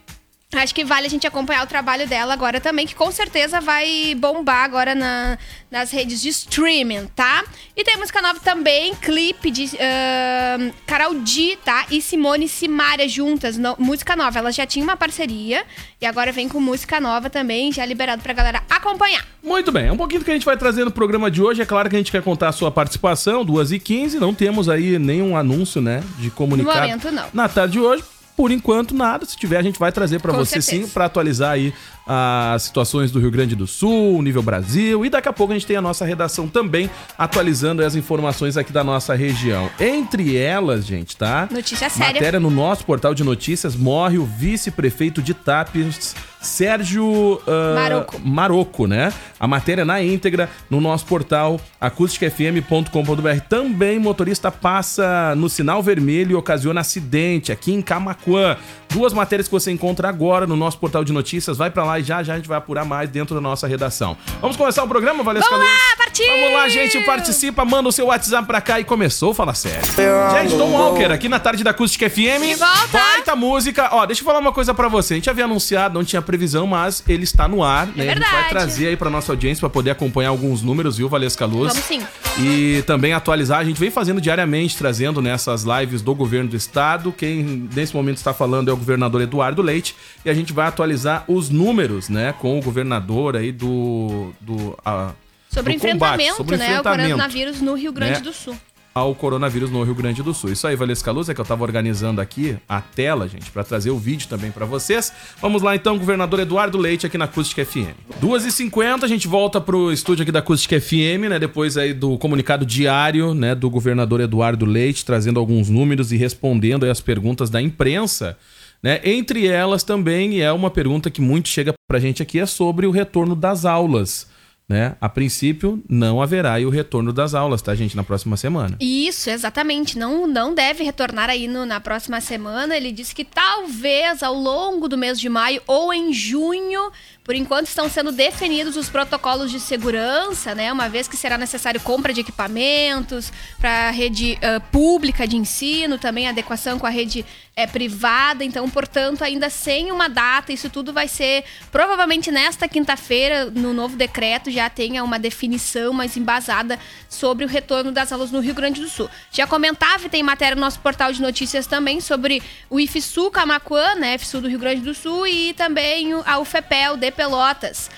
Acho 0.53 0.73
que 0.75 0.85
vale 0.85 1.07
a 1.07 1.09
gente 1.09 1.25
acompanhar 1.27 1.63
o 1.63 1.67
trabalho 1.67 2.07
dela 2.07 2.31
agora 2.33 2.61
também, 2.61 2.85
que 2.85 2.95
com 2.95 3.11
certeza 3.11 3.59
vai 3.59 4.15
bombar 4.15 4.63
agora 4.63 4.93
na- 4.95 5.37
nas 5.71 5.91
redes 5.91 6.21
de 6.21 6.29
streaming, 6.29 7.07
tá? 7.15 7.43
E 7.75 7.83
tem 7.83 7.97
música 7.97 8.21
nova 8.21 8.39
também, 8.39 8.93
clipe 8.95 9.49
de 9.51 9.63
ahn, 9.77 10.71
Carol 10.85 11.15
D, 11.15 11.57
tá? 11.65 11.85
E 11.89 11.99
Simone 12.01 12.47
Simaria 12.47 13.09
juntas, 13.09 13.57
no- 13.57 13.75
música 13.79 14.15
nova. 14.15 14.37
Ela 14.39 14.51
já 14.51 14.65
tinha 14.65 14.83
uma 14.83 14.95
parceria 14.95 15.65
e 15.99 16.05
agora 16.05 16.31
vem 16.31 16.47
com 16.47 16.59
música 16.61 17.01
nova 17.01 17.29
também, 17.29 17.71
já 17.73 17.83
liberado 17.85 18.21
pra 18.21 18.31
galera 18.31 18.63
acompanhar. 18.69 19.25
Muito 19.43 19.71
bem, 19.71 19.87
é 19.87 19.91
um 19.91 19.97
pouquinho 19.97 20.21
do 20.21 20.25
que 20.25 20.31
a 20.31 20.35
gente 20.35 20.45
vai 20.45 20.55
trazer 20.55 20.85
no 20.85 20.91
programa 20.91 21.29
de 21.29 21.41
hoje. 21.41 21.61
É 21.61 21.65
claro 21.65 21.89
que 21.89 21.95
a 21.95 21.99
gente 21.99 22.11
quer 22.11 22.21
contar 22.21 22.49
a 22.49 22.53
sua 22.53 22.71
participação, 22.71 23.43
2h15. 23.43 24.19
Não 24.19 24.33
temos 24.33 24.69
aí 24.69 24.97
nenhum 24.99 25.35
anúncio, 25.35 25.81
né, 25.81 26.01
de 26.19 26.29
comunicado. 26.29 26.75
No 26.79 26.81
momento, 26.87 27.11
não. 27.11 27.25
Na 27.33 27.49
tarde 27.49 27.73
de 27.73 27.79
hoje, 27.79 28.03
por 28.35 28.51
enquanto, 28.51 28.93
nada. 28.93 29.25
Se 29.25 29.35
tiver, 29.37 29.57
a 29.57 29.61
gente 29.61 29.79
vai 29.79 29.91
trazer 29.91 30.19
pra 30.19 30.31
Com 30.31 30.39
você 30.39 30.61
certeza. 30.61 30.85
sim, 30.87 30.91
pra 30.91 31.05
atualizar 31.05 31.51
aí 31.51 31.73
as 32.07 32.63
situações 32.63 33.11
do 33.11 33.19
Rio 33.19 33.31
Grande 33.31 33.55
do 33.55 33.65
Sul, 33.65 34.21
nível 34.21 34.41
Brasil. 34.41 35.05
E 35.05 35.09
daqui 35.09 35.27
a 35.27 35.33
pouco 35.33 35.53
a 35.53 35.55
gente 35.55 35.65
tem 35.65 35.75
a 35.75 35.81
nossa 35.81 36.05
redação 36.05 36.47
também 36.47 36.89
atualizando 37.17 37.83
as 37.83 37.95
informações 37.95 38.57
aqui 38.57 38.71
da 38.71 38.83
nossa 38.83 39.15
região. 39.15 39.69
Entre 39.79 40.37
elas, 40.37 40.85
gente, 40.85 41.17
tá? 41.17 41.47
Notícia 41.51 41.89
séria. 41.89 42.13
Matéria 42.13 42.39
no 42.39 42.49
nosso 42.49 42.85
portal 42.85 43.13
de 43.13 43.23
notícias: 43.23 43.75
morre 43.75 44.17
o 44.17 44.25
vice-prefeito 44.25 45.21
de 45.21 45.33
Tapes, 45.33 46.15
Sérgio 46.41 47.41
Maroco. 47.73 48.21
Maroco, 48.23 48.87
né? 48.87 49.11
A 49.39 49.47
matéria 49.47 49.83
na 49.83 50.01
íntegra 50.01 50.49
no 50.69 50.79
nosso 50.79 51.05
portal 51.05 51.59
acusticfm.com.br. 51.81 53.39
Também 53.49 53.97
motorista 53.99 54.51
passa 54.51 55.33
no 55.35 55.49
sinal 55.49 55.81
vermelho 55.81 56.31
e 56.31 56.35
ocasiona 56.35 56.81
acidente 56.81 57.51
aqui 57.51 57.73
em 57.73 57.81
Camacuã. 57.81 58.57
Duas 58.93 59.13
matérias 59.13 59.47
que 59.47 59.51
você 59.51 59.71
encontra 59.71 60.07
agora 60.07 60.47
no 60.47 60.55
nosso 60.55 60.77
portal 60.77 61.03
de 61.03 61.11
notícias. 61.11 61.57
Vai 61.57 61.69
pra 61.69 61.83
lá 61.83 61.99
e 61.99 62.03
já 62.03 62.23
já 62.23 62.33
a 62.33 62.35
gente 62.37 62.47
vai 62.47 62.57
apurar 62.57 62.85
mais 62.85 63.09
dentro 63.09 63.35
da 63.35 63.41
nossa 63.41 63.67
redação. 63.67 64.15
Vamos 64.41 64.55
começar 64.55 64.83
o 64.83 64.87
programa, 64.87 65.23
Valesca 65.23 65.49
Vamos 65.49 65.65
Luz? 65.67 65.77
lá, 65.77 65.97
partiu! 65.97 66.25
Vamos 66.27 66.53
lá, 66.53 66.69
gente, 66.69 66.99
participa, 67.01 67.65
manda 67.65 67.89
o 67.89 67.91
seu 67.91 68.05
WhatsApp 68.07 68.47
pra 68.47 68.61
cá 68.61 68.79
e 68.79 68.83
começou, 68.83 69.33
fala 69.33 69.53
sério. 69.53 69.85
Gente, 69.85 70.57
Tom 70.57 70.71
Walker 70.71 71.05
aqui 71.11 71.27
na 71.27 71.39
tarde 71.39 71.63
da 71.63 71.71
Acústica 71.71 72.09
FM. 72.09 72.15
De 72.41 72.55
volta! 72.55 72.87
Baita 72.91 73.35
música. 73.35 73.89
Ó, 73.91 74.05
deixa 74.05 74.21
eu 74.21 74.25
falar 74.25 74.39
uma 74.39 74.51
coisa 74.53 74.73
pra 74.73 74.87
você. 74.87 75.15
A 75.15 75.17
gente 75.17 75.29
havia 75.29 75.45
anunciado, 75.45 75.93
não 75.93 76.03
tinha 76.05 76.21
previsão, 76.21 76.65
mas 76.65 77.03
ele 77.07 77.23
está 77.23 77.47
no 77.47 77.63
ar, 77.63 77.87
né? 77.87 77.91
A 78.11 78.13
gente 78.13 78.19
vai 78.19 78.31
verdade. 78.31 78.49
trazer 78.49 78.87
aí 78.87 78.97
pra 78.97 79.09
nossa 79.09 79.31
audiência 79.31 79.59
pra 79.59 79.69
poder 79.69 79.91
acompanhar 79.91 80.29
alguns 80.29 80.61
números, 80.61 80.97
viu, 80.97 81.09
Valesca 81.09 81.45
Luz? 81.45 81.73
Vamos 81.73 81.83
sim. 81.85 82.01
E 82.39 82.83
também 82.85 83.13
atualizar, 83.13 83.59
a 83.59 83.63
gente 83.63 83.79
vem 83.79 83.89
fazendo 83.91 84.19
diariamente, 84.21 84.77
trazendo 84.77 85.21
nessas 85.21 85.63
lives 85.63 86.01
do 86.01 86.13
governo 86.15 86.49
do 86.49 86.55
estado. 86.55 87.11
Quem 87.11 87.67
nesse 87.73 87.95
momento 87.95 88.17
está 88.17 88.33
falando 88.33 88.69
é 88.69 88.73
o 88.73 88.77
governador 88.85 89.21
Eduardo 89.21 89.61
Leite. 89.61 89.95
E 90.23 90.29
a 90.29 90.33
gente 90.33 90.53
vai 90.53 90.67
atualizar 90.67 91.25
os 91.27 91.49
números, 91.49 92.07
né, 92.09 92.33
com 92.39 92.57
o 92.57 92.61
governador 92.61 93.35
aí 93.35 93.51
do. 93.51 94.31
do 94.39 94.77
a- 94.85 95.11
Sobre 95.49 95.73
o 95.73 95.75
do 95.77 95.81
combate, 95.81 95.95
enfrentamento, 95.95 96.35
sobre 96.37 96.55
o 96.55 96.57
né? 96.57 96.65
enfrentamento. 96.65 97.03
O 97.05 97.11
coronavírus 97.11 97.61
no 97.61 97.73
Rio 97.75 97.91
Grande 97.93 98.13
né? 98.13 98.19
do 98.19 98.33
Sul. 98.33 98.55
ao 98.93 99.13
coronavírus 99.15 99.69
no 99.69 99.83
Rio 99.83 99.93
Grande 99.95 100.21
do 100.23 100.33
Sul. 100.33 100.51
Isso 100.51 100.65
aí, 100.67 100.75
Valesca 100.75 101.11
Luz, 101.11 101.27
é 101.29 101.33
que 101.33 101.39
eu 101.41 101.45
tava 101.45 101.63
organizando 101.63 102.19
aqui 102.21 102.57
a 102.67 102.79
tela, 102.81 103.27
gente, 103.27 103.51
para 103.51 103.61
trazer 103.63 103.89
o 103.89 103.97
vídeo 103.97 104.27
também 104.29 104.51
para 104.51 104.65
vocês. 104.65 105.11
Vamos 105.41 105.61
lá 105.61 105.75
então, 105.75 105.97
governador 105.97 106.39
Eduardo 106.41 106.77
Leite 106.77 107.05
aqui 107.05 107.17
na 107.17 107.25
Acústica 107.25 107.65
FM. 107.65 107.91
2h50, 108.21 109.03
a 109.03 109.07
gente 109.07 109.27
volta 109.27 109.59
pro 109.61 109.91
estúdio 109.91 110.23
aqui 110.23 110.31
da 110.31 110.39
Acústica 110.39 110.79
FM, 110.79 111.27
né, 111.29 111.39
depois 111.39 111.77
aí 111.77 111.93
do 111.93 112.17
comunicado 112.17 112.65
diário, 112.65 113.33
né, 113.33 113.53
do 113.55 113.69
governador 113.69 114.19
Eduardo 114.21 114.65
Leite, 114.65 115.03
trazendo 115.05 115.39
alguns 115.39 115.69
números 115.69 116.11
e 116.11 116.17
respondendo 116.17 116.83
aí 116.85 116.89
as 116.89 117.01
perguntas 117.01 117.49
da 117.49 117.61
imprensa. 117.61 118.37
Né? 118.85 119.01
Entre 119.03 119.47
elas 119.47 119.81
também, 119.81 120.35
e 120.35 120.41
é 120.41 120.51
uma 120.51 120.69
pergunta 120.69 121.09
que 121.09 121.19
muito 121.19 121.49
chega 121.49 121.73
pra 121.89 121.97
gente 121.97 122.21
aqui, 122.21 122.39
é 122.39 122.45
sobre 122.45 122.85
o 122.85 122.91
retorno 122.91 123.35
das 123.35 123.65
aulas. 123.65 124.27
Né? 124.67 124.95
A 124.99 125.07
princípio, 125.07 125.83
não 125.87 126.19
haverá 126.19 126.55
o 126.59 126.71
retorno 126.71 127.13
das 127.13 127.35
aulas, 127.35 127.61
tá, 127.61 127.75
gente, 127.75 127.95
na 127.95 128.03
próxima 128.03 128.35
semana. 128.35 128.75
Isso, 128.79 129.29
exatamente. 129.29 129.95
Não, 129.95 130.25
não 130.25 130.55
deve 130.55 130.83
retornar 130.83 131.29
aí 131.29 131.47
no- 131.47 131.67
na 131.67 131.79
próxima 131.79 132.19
semana. 132.19 132.75
Ele 132.75 132.91
disse 132.91 133.13
que 133.13 133.23
talvez 133.23 134.23
ao 134.23 134.33
longo 134.33 134.87
do 134.87 134.97
mês 134.97 135.19
de 135.19 135.29
maio 135.29 135.61
ou 135.67 135.93
em 135.93 136.11
junho, 136.11 136.91
por 137.23 137.35
enquanto 137.35 137.67
estão 137.67 137.87
sendo 137.87 138.11
definidos 138.11 138.75
os 138.75 138.89
protocolos 138.89 139.51
de 139.51 139.59
segurança, 139.59 140.55
né? 140.55 140.73
Uma 140.73 140.89
vez 140.89 141.07
que 141.07 141.15
será 141.17 141.37
necessário 141.37 141.79
compra 141.81 142.11
de 142.11 142.21
equipamentos 142.21 143.31
para 143.59 143.89
a 143.89 143.91
rede 143.91 144.35
ah, 144.41 144.59
pública 144.71 145.27
de 145.27 145.35
ensino, 145.37 145.99
também 145.99 146.27
adequação 146.27 146.79
com 146.79 146.85
a 146.87 146.89
rede 146.91 147.23
eh, 147.55 147.67
privada. 147.67 148.43
Então, 148.43 148.67
portanto, 148.69 149.23
ainda 149.23 149.49
sem 149.49 149.91
uma 149.91 150.07
data, 150.09 150.51
isso 150.51 150.69
tudo 150.71 150.91
vai 150.91 151.07
ser 151.07 151.43
provavelmente 151.71 152.31
nesta 152.31 152.67
quinta-feira, 152.67 153.45
no 153.51 153.73
novo 153.73 153.95
decreto, 153.95 154.51
já 154.55 154.69
tenha 154.69 155.03
uma 155.03 155.19
definição 155.19 155.93
mais 155.93 156.15
embasada 156.17 156.79
sobre 157.09 157.45
o 157.45 157.47
retorno 157.47 157.91
das 157.91 158.11
aulas 158.11 158.31
no 158.31 158.39
Rio 158.39 158.53
Grande 158.53 158.81
do 158.81 158.87
Sul. 158.89 159.09
Já 159.31 159.45
comentava 159.45 160.05
e 160.05 160.09
tem 160.09 160.23
matéria 160.23 160.55
no 160.55 160.61
nosso 160.61 160.79
portal 160.79 161.11
de 161.11 161.21
notícias 161.21 161.67
também 161.67 161.99
sobre 162.01 162.41
o 162.69 162.79
IFSU 162.79 163.29
Camacuã, 163.31 163.95
né, 163.95 164.15
IFSU 164.15 164.41
do 164.41 164.47
Rio 164.49 164.59
Grande 164.59 164.81
do 164.81 164.93
Sul, 164.93 165.27
e 165.27 165.53
também 165.53 166.13
o- 166.13 166.23
a 166.25 166.39
UFEPEL 166.39 166.97
de 166.97 167.11
Pelotas. 167.11 167.89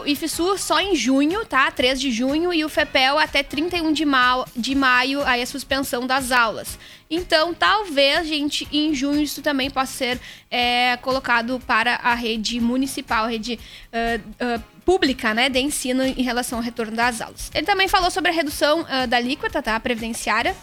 O 0.00 0.06
IFSU 0.06 0.56
só 0.58 0.80
em 0.80 0.94
junho, 0.94 1.44
tá? 1.44 1.68
3 1.68 2.00
de 2.00 2.12
junho, 2.12 2.54
e 2.54 2.64
o 2.64 2.68
FEPEL 2.68 3.18
até 3.18 3.42
31 3.42 3.92
de, 3.92 4.04
ma 4.04 4.44
de 4.56 4.76
maio, 4.76 5.22
aí 5.24 5.42
a 5.42 5.46
suspensão 5.46 6.06
das 6.06 6.30
aulas. 6.30 6.78
Então, 7.10 7.52
talvez, 7.52 8.28
gente, 8.28 8.66
em 8.72 8.94
junho 8.94 9.20
isso 9.20 9.42
também 9.42 9.70
possa 9.70 9.92
ser 9.92 10.20
é, 10.50 10.96
colocado 10.98 11.60
para 11.66 11.96
a 11.96 12.14
rede 12.14 12.60
municipal, 12.60 13.24
a 13.24 13.28
rede 13.28 13.58
ah, 13.92 14.20
ah, 14.40 14.60
pública, 14.84 15.32
né, 15.32 15.48
de 15.48 15.58
ensino 15.58 16.04
em 16.04 16.22
relação 16.22 16.58
ao 16.58 16.64
retorno 16.64 16.92
das 16.92 17.20
aulas. 17.20 17.50
Ele 17.54 17.66
também 17.66 17.88
falou 17.88 18.10
sobre 18.10 18.30
a 18.30 18.34
redução 18.34 18.84
ah, 18.88 19.06
da 19.06 19.16
alíquota, 19.16 19.62
tá? 19.62 19.78
Previdenciária 19.80 20.54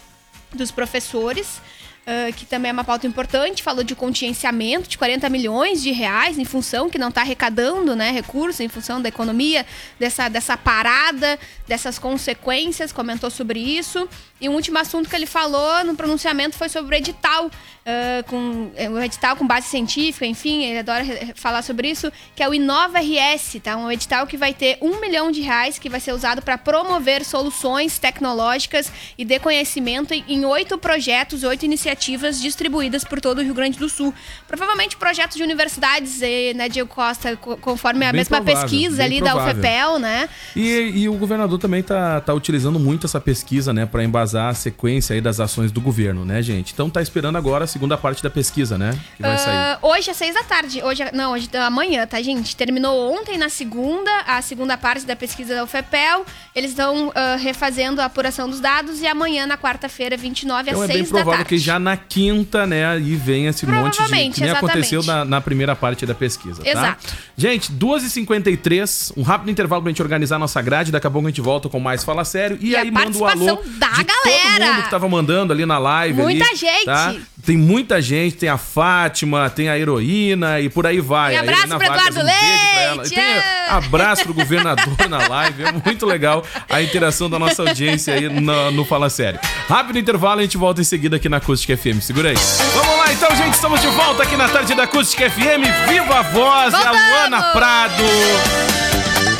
dos 0.52 0.70
professores. 0.70 1.60
ah, 2.06 2.32
que 2.32 2.44
também 2.44 2.70
é 2.70 2.72
uma 2.72 2.84
pauta 2.84 3.06
importante, 3.06 3.62
falou 3.62 3.84
de 3.84 3.94
contingenciamento 3.94 4.88
de 4.88 4.98
40 4.98 5.28
milhões 5.28 5.82
de 5.82 5.92
reais 5.92 6.38
em 6.38 6.44
função 6.44 6.90
que 6.90 6.98
não 6.98 7.10
está 7.10 7.20
arrecadando 7.20 7.94
né, 7.94 8.10
recursos, 8.10 8.60
em 8.60 8.68
função 8.68 9.00
da 9.00 9.08
economia, 9.08 9.64
dessa, 10.00 10.28
dessa 10.28 10.56
parada, 10.56 11.38
dessas 11.68 11.98
consequências, 11.98 12.92
comentou 12.92 13.30
sobre 13.30 13.60
isso. 13.60 14.08
E 14.42 14.48
um 14.48 14.54
último 14.54 14.76
assunto 14.76 15.08
que 15.08 15.14
ele 15.14 15.24
falou 15.24 15.84
no 15.84 15.94
pronunciamento 15.94 16.56
foi 16.56 16.68
sobre 16.68 16.96
o 16.96 16.98
edital, 16.98 17.46
uh, 17.46 18.24
com, 18.26 18.72
o 18.92 18.98
edital 18.98 19.36
com 19.36 19.46
base 19.46 19.68
científica, 19.68 20.26
enfim, 20.26 20.64
ele 20.64 20.80
adora 20.80 21.04
falar 21.36 21.62
sobre 21.62 21.88
isso, 21.88 22.10
que 22.34 22.42
é 22.42 22.48
o 22.48 22.52
Inova 22.52 22.98
RS, 22.98 23.60
tá? 23.62 23.76
Um 23.76 23.88
edital 23.88 24.26
que 24.26 24.36
vai 24.36 24.52
ter 24.52 24.78
um 24.82 25.00
milhão 25.00 25.30
de 25.30 25.42
reais, 25.42 25.78
que 25.78 25.88
vai 25.88 26.00
ser 26.00 26.12
usado 26.12 26.42
para 26.42 26.58
promover 26.58 27.24
soluções 27.24 28.00
tecnológicas 28.00 28.90
e 29.16 29.24
de 29.24 29.38
conhecimento 29.38 30.12
em 30.12 30.44
oito 30.44 30.76
projetos, 30.76 31.44
oito 31.44 31.64
iniciativas 31.64 32.42
distribuídas 32.42 33.04
por 33.04 33.20
todo 33.20 33.38
o 33.38 33.42
Rio 33.42 33.54
Grande 33.54 33.78
do 33.78 33.88
Sul. 33.88 34.12
Provavelmente 34.48 34.96
projetos 34.96 35.36
de 35.36 35.44
universidades, 35.44 36.18
né, 36.56 36.68
Diego 36.68 36.92
Costa, 36.92 37.36
conforme 37.36 38.04
a 38.04 38.10
bem 38.10 38.18
mesma 38.18 38.38
provável, 38.38 38.68
pesquisa 38.68 39.04
ali 39.04 39.20
provável. 39.20 39.54
da 39.54 39.60
UFPEL, 39.60 39.98
né? 40.00 40.28
E, 40.56 41.02
e, 41.02 41.08
o 41.08 41.14
governador 41.14 41.60
também 41.60 41.80
tá, 41.80 42.20
tá 42.20 42.34
utilizando 42.34 42.80
muito 42.80 43.06
essa 43.06 43.20
pesquisa, 43.20 43.72
né, 43.72 43.86
para 43.86 44.02
embasar 44.02 44.31
a 44.34 44.54
sequência 44.54 45.14
aí 45.14 45.20
das 45.20 45.40
ações 45.40 45.70
do 45.72 45.80
governo, 45.80 46.24
né, 46.24 46.42
gente? 46.42 46.72
Então 46.72 46.88
tá 46.88 47.02
esperando 47.02 47.36
agora 47.36 47.64
a 47.64 47.66
segunda 47.66 47.96
parte 47.96 48.22
da 48.22 48.30
pesquisa, 48.30 48.78
né? 48.78 48.98
Que 49.16 49.22
vai 49.22 49.34
uh, 49.34 49.38
sair. 49.38 49.78
Hoje 49.82 50.10
às 50.10 50.16
seis 50.16 50.34
da 50.34 50.42
tarde. 50.42 50.82
Hoje, 50.82 51.02
não, 51.12 51.32
hoje 51.32 51.48
amanhã, 51.56 52.06
tá, 52.06 52.20
gente? 52.22 52.54
Terminou 52.56 53.12
ontem 53.12 53.38
na 53.38 53.48
segunda, 53.48 54.10
a 54.26 54.40
segunda 54.42 54.76
parte 54.76 55.06
da 55.06 55.16
pesquisa 55.16 55.54
da 55.54 55.64
UFPEL. 55.64 56.24
Eles 56.54 56.70
estão 56.70 57.08
uh, 57.08 57.12
refazendo 57.38 58.00
a 58.00 58.06
apuração 58.06 58.48
dos 58.48 58.60
dados 58.60 59.00
e 59.00 59.06
amanhã, 59.06 59.46
na 59.46 59.56
quarta-feira, 59.56 60.16
29 60.16 60.70
então, 60.70 60.82
às 60.82 60.90
é 60.90 60.92
6 60.92 60.98
da 60.98 60.98
tarde. 60.98 61.00
é 61.00 61.14
bem 61.14 61.24
provável 61.24 61.46
que 61.46 61.58
já 61.58 61.78
na 61.78 61.96
quinta, 61.96 62.66
né, 62.66 62.86
aí 62.86 63.14
vem 63.14 63.46
esse 63.46 63.66
monte 63.66 63.98
de... 63.98 64.04
Que 64.04 64.10
nem 64.10 64.28
exatamente. 64.28 64.56
aconteceu 64.56 65.02
na, 65.02 65.24
na, 65.24 65.40
primeira 65.40 65.74
parte 65.74 66.04
da 66.04 66.14
pesquisa, 66.14 66.62
tá? 66.62 66.70
Exato. 66.70 67.14
Gente, 67.36 67.72
2h53, 67.72 69.12
um 69.16 69.22
rápido 69.22 69.50
intervalo 69.50 69.82
pra 69.82 69.90
gente 69.90 70.02
organizar 70.02 70.38
nossa 70.38 70.60
grade. 70.60 70.92
Daqui 70.92 71.06
a 71.06 71.10
pouco 71.10 71.26
a 71.26 71.30
gente 71.30 71.40
volta 71.40 71.68
com 71.68 71.80
mais 71.80 72.04
Fala 72.04 72.24
Sério. 72.24 72.58
E, 72.60 72.70
e 72.70 72.76
aí 72.76 72.90
manda 72.90 73.16
o 73.16 73.26
alô 73.26 73.62
da 73.78 73.88
de 73.88 74.04
galera. 74.22 74.52
todo 74.58 74.74
mundo 74.74 74.82
que 74.84 74.90
tava 74.90 75.08
mandando 75.08 75.52
ali 75.52 75.66
na 75.66 75.78
live. 75.78 76.22
Muita 76.22 76.44
ali, 76.44 76.56
gente. 76.56 76.84
Tá? 76.84 77.14
Tem 77.44 77.56
muita 77.56 78.00
gente, 78.00 78.36
tem 78.36 78.48
a 78.48 78.56
Fátima, 78.56 79.50
tem 79.50 79.68
a 79.68 79.76
heroína 79.76 80.60
e 80.60 80.68
por 80.68 80.86
aí 80.86 81.00
vai. 81.00 81.34
E 81.34 81.36
abraço 81.38 81.66
pro 81.66 81.82
Eduardo 81.82 82.20
um 82.20 82.22
Leite. 82.22 83.14
Tem 83.14 83.42
abraço 83.68 84.22
pro 84.22 84.34
governador 84.34 85.08
na 85.08 85.26
live. 85.26 85.64
É 85.64 85.72
muito 85.72 86.06
legal 86.06 86.44
a 86.70 86.80
interação 86.80 87.28
da 87.28 87.38
nossa 87.38 87.62
audiência 87.62 88.14
aí 88.14 88.28
no, 88.28 88.70
no 88.70 88.84
Fala 88.84 89.10
Sério. 89.10 89.40
Rápido 89.68 89.98
intervalo, 89.98 90.38
a 90.38 90.42
gente 90.42 90.56
volta 90.56 90.80
em 90.80 90.84
seguida 90.84 91.16
aqui 91.16 91.28
na 91.28 91.38
Acústica 91.38 91.76
FM. 91.76 92.00
Segura 92.00 92.28
aí. 92.28 92.36
Vamos 92.74 92.96
lá 92.98 93.12
então, 93.12 93.34
gente. 93.34 93.54
Estamos 93.54 93.80
de 93.80 93.88
volta 93.88 94.22
aqui 94.22 94.36
na 94.36 94.48
tarde 94.48 94.74
da 94.74 94.84
Acústica 94.84 95.28
FM. 95.28 95.88
Viva 95.88 96.20
a 96.20 96.22
voz, 96.22 96.72
Voltamos. 96.72 97.00
é 97.00 97.04
a 97.06 97.10
Luana 97.10 97.42
Prado. 97.52 98.04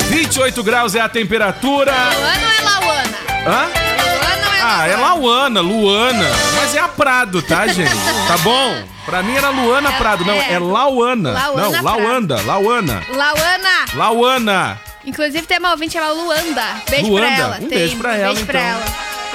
28 0.09 0.63
graus 0.63 0.93
é 0.93 0.99
a 0.99 1.07
temperatura. 1.07 1.91
Luana 1.91 2.45
ou 2.45 2.51
é 2.51 2.61
Lauana? 2.61 3.17
Hã? 3.47 3.82
Ah, 4.65 4.87
é 4.87 4.95
Lauana, 4.95 5.59
Luana. 5.59 6.25
Mas 6.55 6.73
é 6.73 6.79
a 6.79 6.87
Prado, 6.87 7.41
tá, 7.41 7.67
gente? 7.67 7.91
Tá 8.27 8.37
bom? 8.37 8.83
Pra 9.05 9.21
mim 9.21 9.35
era 9.35 9.49
Luana 9.49 9.89
é, 9.89 9.97
Prado. 9.97 10.23
Não, 10.23 10.33
é, 10.33 10.53
é 10.53 10.59
Lauana. 10.59 11.31
Lauana 11.33 11.69
Não, 11.69 11.83
Lauanda, 11.83 12.41
Lauana. 12.43 13.03
Lauana. 13.09 13.85
Lauana. 13.93 14.81
Inclusive 15.05 15.45
tem 15.45 15.59
uma 15.59 15.71
ouvinte, 15.71 15.97
ela 15.97 16.13
Luanda. 16.13 16.63
Beijo 16.89 17.07
Luanda. 17.07 17.27
pra 17.27 17.43
ela. 17.43 17.55
Um 17.55 17.59
tem. 17.59 17.69
beijo 17.69 17.97
pra 17.97 18.15
ela, 18.15 18.27
beijo 18.27 18.41
então. 18.43 18.45
Pra 18.53 18.61
ela. 18.61 18.85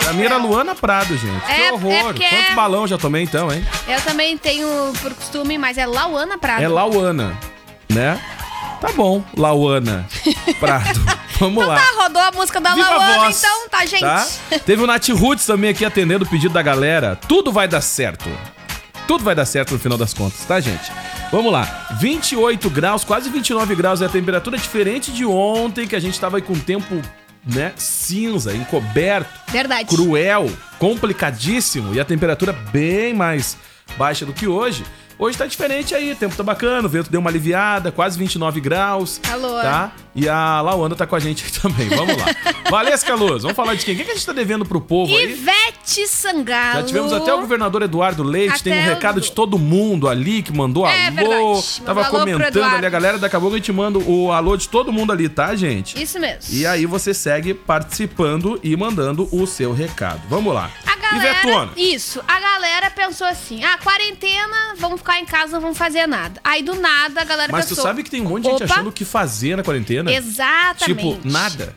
Pra 0.02 0.12
mim 0.14 0.22
era 0.22 0.36
Luana 0.38 0.74
Prado, 0.74 1.16
gente. 1.18 1.50
É, 1.50 1.66
que 1.66 1.72
horror. 1.72 1.92
É 1.92 2.02
Quantos 2.02 2.50
é... 2.50 2.54
balão 2.54 2.86
já 2.86 2.96
tomei 2.96 3.22
então, 3.22 3.52
hein? 3.52 3.66
Eu 3.86 4.00
também 4.00 4.38
tenho 4.38 4.66
por 5.02 5.12
costume, 5.12 5.58
mas 5.58 5.76
é 5.76 5.84
Lauana 5.84 6.38
Prado. 6.38 6.62
É 6.62 6.68
Lauana, 6.68 7.36
né? 7.90 8.18
Tá 8.80 8.88
bom, 8.92 9.22
Lauana 9.36 10.06
Prado. 10.58 11.00
Vamos 11.38 11.62
então 11.62 11.68
lá. 11.68 11.76
Tá, 11.76 12.02
rodou 12.02 12.22
a 12.22 12.32
música 12.32 12.60
da 12.60 12.74
Viva 12.74 13.30
então, 13.30 13.68
tá, 13.68 13.86
gente? 13.86 14.00
Tá? 14.00 14.26
Teve 14.64 14.82
o 14.82 14.86
Nath 14.86 15.08
Roots 15.10 15.46
também 15.46 15.70
aqui 15.70 15.84
atendendo 15.84 16.24
o 16.24 16.28
pedido 16.28 16.52
da 16.52 16.62
galera. 16.62 17.16
Tudo 17.28 17.52
vai 17.52 17.68
dar 17.68 17.80
certo. 17.80 18.28
Tudo 19.06 19.24
vai 19.24 19.34
dar 19.34 19.46
certo 19.46 19.72
no 19.72 19.78
final 19.78 19.96
das 19.96 20.12
contas, 20.12 20.44
tá, 20.44 20.60
gente? 20.60 20.92
Vamos 21.30 21.52
lá. 21.52 21.96
28 22.00 22.68
graus, 22.70 23.04
quase 23.04 23.30
29 23.30 23.74
graus 23.74 24.02
é 24.02 24.06
a 24.06 24.08
temperatura 24.08 24.58
diferente 24.58 25.10
de 25.12 25.24
ontem, 25.24 25.86
que 25.86 25.96
a 25.96 26.00
gente 26.00 26.18
tava 26.18 26.36
aí 26.36 26.42
com 26.42 26.54
tempo 26.58 27.00
né, 27.46 27.72
cinza, 27.76 28.54
encoberto, 28.54 29.30
Verdade. 29.50 29.88
cruel, 29.88 30.50
complicadíssimo 30.78 31.94
e 31.94 32.00
a 32.00 32.04
temperatura 32.04 32.52
bem 32.52 33.14
mais 33.14 33.56
baixa 33.96 34.26
do 34.26 34.32
que 34.32 34.46
hoje. 34.46 34.84
Hoje 35.18 35.36
tá 35.36 35.46
diferente 35.46 35.96
aí, 35.96 36.12
o 36.12 36.16
tempo 36.16 36.36
tá 36.36 36.44
bacana, 36.44 36.86
o 36.86 36.88
vento 36.88 37.10
deu 37.10 37.20
uma 37.20 37.28
aliviada, 37.28 37.90
quase 37.90 38.16
29 38.16 38.60
graus. 38.60 39.18
Calor. 39.20 39.62
Tá? 39.62 39.92
E 40.14 40.28
a 40.28 40.60
Lauana 40.60 40.94
tá 40.94 41.06
com 41.08 41.16
a 41.16 41.18
gente 41.18 41.44
aqui 41.44 41.60
também. 41.60 41.88
Vamos 41.88 42.16
lá. 42.16 42.26
Valesca 42.70 43.14
Luz, 43.16 43.42
vamos 43.42 43.56
falar 43.56 43.74
de 43.74 43.84
quem? 43.84 43.94
O 43.94 43.96
que 43.96 44.10
a 44.10 44.14
gente 44.14 44.24
tá 44.24 44.32
devendo 44.32 44.64
pro 44.64 44.80
povo 44.80 45.12
aí? 45.16 45.32
Ivete 45.32 46.06
Sangalo. 46.06 46.80
Já 46.80 46.82
tivemos 46.84 47.12
até 47.12 47.34
o 47.34 47.40
governador 47.40 47.82
Eduardo 47.82 48.22
Leite, 48.22 48.60
até 48.60 48.70
tem 48.70 48.80
um 48.80 48.84
recado 48.84 49.20
de 49.20 49.32
todo 49.32 49.58
mundo 49.58 50.08
ali 50.08 50.40
que 50.40 50.52
mandou 50.52 50.86
é, 50.86 51.08
alô. 51.08 51.54
Verdade. 51.54 51.82
Tava 51.84 52.04
alô 52.04 52.18
comentando 52.18 52.62
ali 52.62 52.86
a 52.86 52.90
galera, 52.90 53.18
daqui 53.18 53.34
a 53.34 53.40
pouco 53.40 53.56
a 53.56 53.58
gente 53.58 53.72
manda 53.72 53.98
o 53.98 54.30
alô 54.30 54.56
de 54.56 54.68
todo 54.68 54.92
mundo 54.92 55.12
ali, 55.12 55.28
tá, 55.28 55.54
gente? 55.56 56.00
Isso 56.00 56.20
mesmo. 56.20 56.54
E 56.54 56.64
aí 56.64 56.86
você 56.86 57.12
segue 57.12 57.54
participando 57.54 58.60
e 58.62 58.76
mandando 58.76 59.28
o 59.32 59.46
seu 59.46 59.72
recado. 59.72 60.20
Vamos 60.28 60.54
lá. 60.54 60.70
Galera, 60.98 61.40
Ivetona. 61.40 61.72
Isso. 61.76 62.22
A 62.26 62.40
galera 62.40 62.90
pensou 62.90 63.26
assim: 63.26 63.62
ah, 63.64 63.78
quarentena, 63.78 64.74
vamos 64.76 65.00
ficar 65.00 65.18
em 65.20 65.24
casa, 65.24 65.52
não 65.52 65.60
vamos 65.60 65.78
fazer 65.78 66.06
nada. 66.06 66.40
Aí 66.44 66.62
do 66.62 66.74
nada 66.74 67.20
a 67.22 67.24
galera 67.24 67.52
Mas 67.52 67.66
pensou. 67.66 67.76
Mas 67.76 67.84
tu 67.84 67.88
sabe 67.88 68.02
que 68.02 68.10
tem 68.10 68.20
um 68.20 68.28
monte 68.28 68.44
de 68.44 68.50
gente 68.50 68.64
achando 68.64 68.88
o 68.88 68.92
que 68.92 69.04
fazer 69.04 69.56
na 69.56 69.62
quarentena? 69.62 70.12
Exatamente. 70.12 70.84
Tipo, 70.84 71.20
nada. 71.28 71.74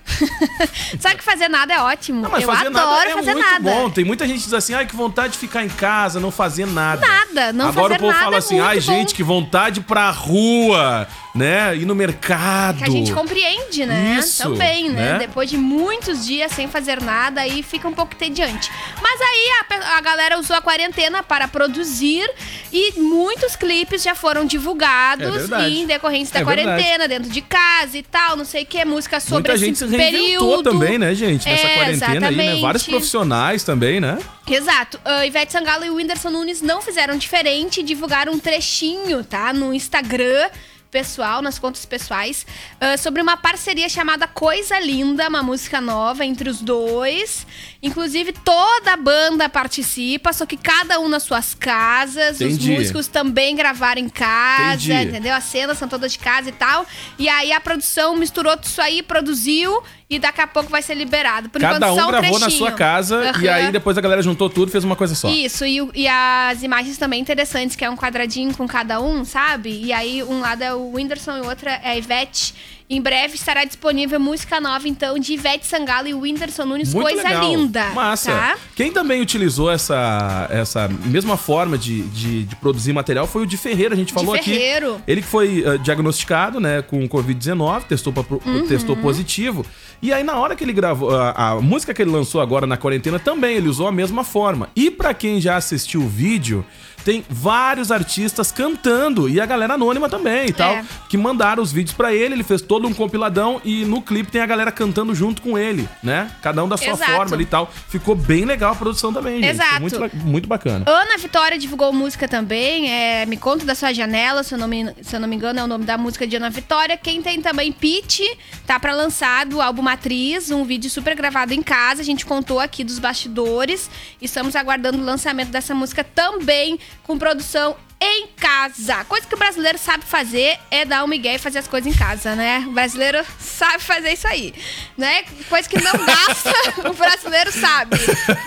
sabe 0.99 1.15
que 1.17 1.23
fazer 1.23 1.47
nada 1.47 1.73
é 1.73 1.79
ótimo. 1.81 2.21
Não, 2.21 2.29
mas 2.29 2.43
Eu 2.43 2.49
fazer 2.49 2.67
adoro 2.67 2.87
nada 2.87 3.09
é 3.09 3.13
fazer 3.13 3.33
muito 3.33 3.49
nada. 3.49 3.71
bom. 3.71 3.89
Tem 3.89 4.03
muita 4.03 4.27
gente 4.27 4.37
que 4.37 4.43
diz 4.45 4.53
assim: 4.53 4.73
ai, 4.73 4.85
que 4.85 4.95
vontade 4.95 5.33
de 5.33 5.39
ficar 5.39 5.63
em 5.63 5.69
casa, 5.69 6.19
não 6.19 6.31
fazer 6.31 6.65
nada. 6.65 7.05
Nada, 7.05 7.53
não 7.53 7.69
Agora 7.69 7.73
fazer 7.73 7.73
nada. 7.73 7.79
Agora 7.79 7.93
o 7.95 7.99
povo 7.99 8.13
fala 8.13 8.35
é 8.35 8.39
assim: 8.39 8.59
ai, 8.59 8.75
bom. 8.75 8.81
gente, 8.81 9.13
que 9.13 9.23
vontade 9.23 9.81
pra 9.81 10.09
rua 10.11 11.07
né? 11.33 11.75
Ir 11.75 11.85
no 11.85 11.95
mercado. 11.95 12.77
Que 12.79 12.83
a 12.83 12.89
gente 12.89 13.13
compreende, 13.13 13.85
né? 13.85 14.17
Isso, 14.19 14.43
Também, 14.43 14.89
né? 14.89 15.13
né? 15.13 15.19
Depois 15.19 15.49
de 15.49 15.57
muitos 15.57 16.25
dias 16.25 16.51
sem 16.51 16.67
fazer 16.67 17.01
nada, 17.01 17.41
aí 17.41 17.63
fica 17.63 17.87
um 17.87 17.93
pouco 17.93 18.15
tediante. 18.15 18.69
Mas 19.01 19.21
aí 19.21 19.49
a, 19.59 19.97
a 19.97 20.01
galera 20.01 20.39
usou 20.39 20.55
a 20.55 20.61
quarentena 20.61 21.23
para 21.23 21.47
produzir 21.47 22.29
e 22.71 22.99
muitos 22.99 23.55
clipes 23.55 24.03
já 24.03 24.13
foram 24.13 24.45
divulgados 24.45 25.51
é 25.51 25.69
em 25.69 25.85
decorrência 25.85 26.33
da 26.33 26.39
é 26.41 26.43
quarentena, 26.43 26.77
verdade. 26.77 27.09
dentro 27.09 27.31
de 27.31 27.41
casa 27.41 27.97
e 27.97 28.03
tal, 28.03 28.35
não 28.35 28.45
sei 28.45 28.63
o 28.63 28.65
que, 28.65 28.83
música 28.83 29.19
sobre 29.19 29.35
Muita 29.35 29.53
esse 29.53 29.65
gente 29.65 29.77
se 29.77 29.87
período. 29.87 30.63
também, 30.63 30.97
né, 30.97 31.15
gente? 31.15 31.47
Nessa 31.47 31.67
é, 31.67 31.75
quarentena 31.75 32.11
exatamente. 32.15 32.39
aí, 32.41 32.55
né? 32.55 32.61
Vários 32.61 32.83
profissionais 32.83 33.63
também, 33.63 33.99
né? 33.99 34.17
Exato. 34.49 34.99
Uh, 35.05 35.25
Ivete 35.25 35.51
Sangalo 35.51 35.85
e 35.85 35.89
o 35.89 35.95
Whindersson 35.95 36.29
Nunes 36.29 36.61
não 36.61 36.81
fizeram 36.81 37.17
diferente, 37.17 37.81
divulgaram 37.81 38.33
um 38.33 38.39
trechinho, 38.39 39.23
tá? 39.23 39.53
No 39.53 39.73
Instagram 39.73 40.49
pessoal, 40.91 41.41
nas 41.41 41.57
contas 41.57 41.85
pessoais, 41.85 42.45
uh, 42.81 42.97
sobre 42.97 43.21
uma 43.21 43.37
parceria 43.37 43.87
chamada 43.87 44.27
Coisa 44.27 44.77
Linda, 44.79 45.29
uma 45.29 45.41
música 45.41 45.79
nova 45.79 46.25
entre 46.25 46.49
os 46.49 46.61
dois. 46.61 47.47
Inclusive, 47.83 48.31
toda 48.31 48.93
a 48.93 48.97
banda 48.97 49.49
participa, 49.49 50.31
só 50.33 50.45
que 50.45 50.55
cada 50.55 50.99
um 50.99 51.09
nas 51.09 51.23
suas 51.23 51.55
casas. 51.55 52.39
Entendi. 52.39 52.71
Os 52.73 52.77
músicos 52.77 53.07
também 53.07 53.55
gravaram 53.55 53.99
em 54.01 54.09
casa, 54.09 54.73
Entendi. 54.93 55.09
entendeu? 55.09 55.33
As 55.33 55.45
cenas 55.45 55.77
são 55.79 55.87
todas 55.87 56.11
de 56.11 56.19
casa 56.19 56.49
e 56.49 56.51
tal. 56.51 56.85
E 57.17 57.27
aí 57.27 57.51
a 57.51 57.59
produção 57.59 58.15
misturou 58.15 58.55
tudo 58.55 58.65
isso 58.65 58.81
aí, 58.81 59.01
produziu 59.01 59.81
e 60.07 60.19
daqui 60.19 60.41
a 60.41 60.47
pouco 60.47 60.69
vai 60.69 60.81
ser 60.83 60.93
liberado. 60.93 61.49
Por 61.49 61.59
Cada 61.59 61.77
enquanto, 61.77 61.99
um 61.99 62.03
um 62.03 62.07
gravou 62.07 62.39
na 62.39 62.45
trechinho. 62.45 62.57
sua 62.67 62.71
casa 62.71 63.31
Uhum. 63.35 63.41
e 63.41 63.49
aí 63.49 63.71
depois 63.71 63.97
a 63.97 64.01
galera 64.01 64.21
juntou 64.21 64.49
tudo 64.49 64.69
e 64.69 64.71
fez 64.71 64.83
uma 64.83 64.95
coisa 64.95 65.15
só. 65.15 65.29
Isso, 65.29 65.65
e, 65.65 65.79
e 65.95 66.07
as 66.07 66.61
imagens 66.61 66.97
também 66.97 67.19
interessantes, 67.19 67.75
que 67.75 67.83
é 67.83 67.89
um 67.89 67.95
quadradinho 67.97 68.53
com 68.55 68.67
cada 68.67 69.01
um, 69.01 69.25
sabe? 69.25 69.69
E 69.85 69.91
aí 69.91 70.21
um 70.23 70.39
lado 70.39 70.61
é 70.63 70.73
o 70.73 70.91
Whindersson 70.93 71.37
e 71.37 71.41
o 71.41 71.45
outro 71.47 71.67
é 71.67 71.79
a 71.83 71.97
Ivete. 71.97 72.53
Em 72.93 73.01
breve 73.01 73.35
estará 73.35 73.63
disponível 73.63 74.19
música 74.19 74.59
nova, 74.59 74.85
então, 74.85 75.17
de 75.17 75.31
Ivete 75.31 75.65
Sangalo 75.65 76.09
e 76.09 76.13
Whindersson 76.13 76.65
Nunes, 76.65 76.93
Muito 76.93 77.07
coisa 77.07 77.23
legal. 77.25 77.49
linda. 77.49 77.85
Massa. 77.91 78.31
Tá? 78.33 78.57
Quem 78.75 78.91
também 78.91 79.21
utilizou 79.21 79.71
essa, 79.71 80.45
essa 80.51 80.89
mesma 81.05 81.37
forma 81.37 81.77
de, 81.77 82.01
de, 82.09 82.43
de 82.43 82.55
produzir 82.57 82.91
material 82.91 83.25
foi 83.25 83.43
o 83.43 83.45
de 83.45 83.55
Ferreira. 83.55 83.93
A 83.93 83.97
gente 83.97 84.11
falou 84.11 84.35
aqui. 84.35 84.51
Ferreiro. 84.51 85.01
Ele 85.07 85.21
que 85.21 85.27
foi 85.27 85.63
eh, 85.65 85.77
diagnosticado 85.77 86.59
né, 86.59 86.81
com 86.81 87.07
Covid-19, 87.07 87.83
testou, 87.83 88.11
pra- 88.11 88.25
Uhum. 88.45 88.67
testou 88.67 88.97
positivo. 88.97 89.65
E 90.01 90.11
aí, 90.11 90.23
na 90.23 90.35
hora 90.37 90.53
que 90.55 90.63
ele 90.63 90.73
gravou, 90.73 91.15
a, 91.15 91.31
a 91.51 91.61
música 91.61 91.93
que 91.93 92.01
ele 92.01 92.11
lançou 92.11 92.41
agora 92.41 92.67
na 92.67 92.75
quarentena 92.75 93.19
também, 93.19 93.55
ele 93.55 93.69
usou 93.69 93.87
a 93.87 93.91
mesma 93.91 94.23
forma. 94.25 94.67
E 94.75 94.91
pra 94.91 95.13
quem 95.13 95.39
já 95.39 95.55
assistiu 95.55 96.01
o 96.01 96.07
vídeo, 96.09 96.65
tem 97.03 97.23
vários 97.29 97.91
artistas 97.91 98.51
cantando 98.51 99.27
e 99.29 99.39
a 99.39 99.45
galera 99.45 99.73
anônima 99.73 100.09
também 100.09 100.47
e 100.47 100.53
tal, 100.53 100.73
É. 100.73 100.85
que 101.09 101.17
mandaram 101.17 101.61
os 101.61 101.71
vídeos 101.71 101.95
pra 101.95 102.13
ele, 102.13 102.35
ele 102.35 102.43
fez 102.43 102.61
todo 102.61 102.87
um 102.87 102.93
compiladão 102.93 103.61
e 103.63 103.85
no 103.85 104.01
clipe 104.01 104.31
tem 104.31 104.41
a 104.41 104.45
galera 104.45 104.71
cantando 104.71 105.13
junto 105.15 105.41
com 105.41 105.57
ele, 105.57 105.87
né? 106.03 106.31
Cada 106.41 106.63
um 106.63 106.67
da 106.69 106.77
sua 106.77 106.89
Exato. 106.93 107.11
forma 107.11 107.35
ali 107.35 107.43
e 107.43 107.47
tal. 107.47 107.71
Ficou 107.87 108.15
bem 108.15 108.45
legal 108.45 108.73
a 108.73 108.75
produção 108.75 109.11
também, 109.13 109.35
gente. 109.41 109.49
Exato. 109.49 109.81
Muito, 109.81 110.17
muito 110.17 110.47
bacana. 110.47 110.85
Ana 110.87 111.17
Vitória 111.17 111.57
divulgou 111.57 111.91
música 111.93 112.27
também, 112.27 112.89
é, 112.91 113.25
Me 113.25 113.37
Conta 113.37 113.65
da 113.65 113.75
Sua 113.75 113.93
Janela, 113.93 114.43
se 114.43 114.53
eu, 114.53 114.57
não 114.57 114.67
me, 114.67 114.93
se 115.01 115.15
eu 115.15 115.19
não 115.19 115.27
me 115.27 115.35
engano 115.35 115.59
é 115.59 115.63
o 115.63 115.67
nome 115.67 115.85
da 115.85 115.97
música 115.97 116.25
de 116.27 116.35
Ana 116.35 116.49
Vitória. 116.49 116.95
Quem 116.97 117.21
tem 117.21 117.41
também 117.41 117.71
Pete, 117.71 118.23
tá 118.65 118.79
pra 118.79 118.93
lançar 118.93 119.45
do 119.45 119.61
álbum 119.61 119.81
Matriz, 119.81 120.51
um 120.51 120.63
vídeo 120.63 120.89
super 120.89 121.15
gravado 121.15 121.53
em 121.53 121.61
casa, 121.61 122.01
a 122.01 122.05
gente 122.05 122.25
contou 122.25 122.59
aqui 122.59 122.83
dos 122.83 122.99
bastidores. 122.99 123.89
Estamos 124.21 124.55
aguardando 124.55 124.97
o 124.97 125.03
lançamento 125.03 125.49
dessa 125.49 125.73
música 125.73 126.03
também, 126.03 126.79
com 127.03 127.17
produção 127.17 127.75
em 128.01 128.27
casa. 128.35 129.05
Coisa 129.05 129.27
que 129.27 129.35
o 129.35 129.37
brasileiro 129.37 129.77
sabe 129.77 130.03
fazer 130.03 130.57
é 130.71 130.83
dar 130.83 131.03
um 131.03 131.07
migué 131.07 131.35
e 131.35 131.37
fazer 131.37 131.59
as 131.59 131.67
coisas 131.67 131.93
em 131.93 131.95
casa, 131.95 132.35
né? 132.35 132.65
O 132.67 132.71
brasileiro 132.71 133.23
sabe 133.39 133.83
fazer 133.83 134.13
isso 134.13 134.27
aí, 134.27 134.55
né? 134.97 135.23
Coisa 135.47 135.69
que 135.69 135.79
não 135.79 135.93
gasta, 136.03 136.51
o 136.89 136.93
brasileiro 136.93 137.51
sabe. 137.51 137.97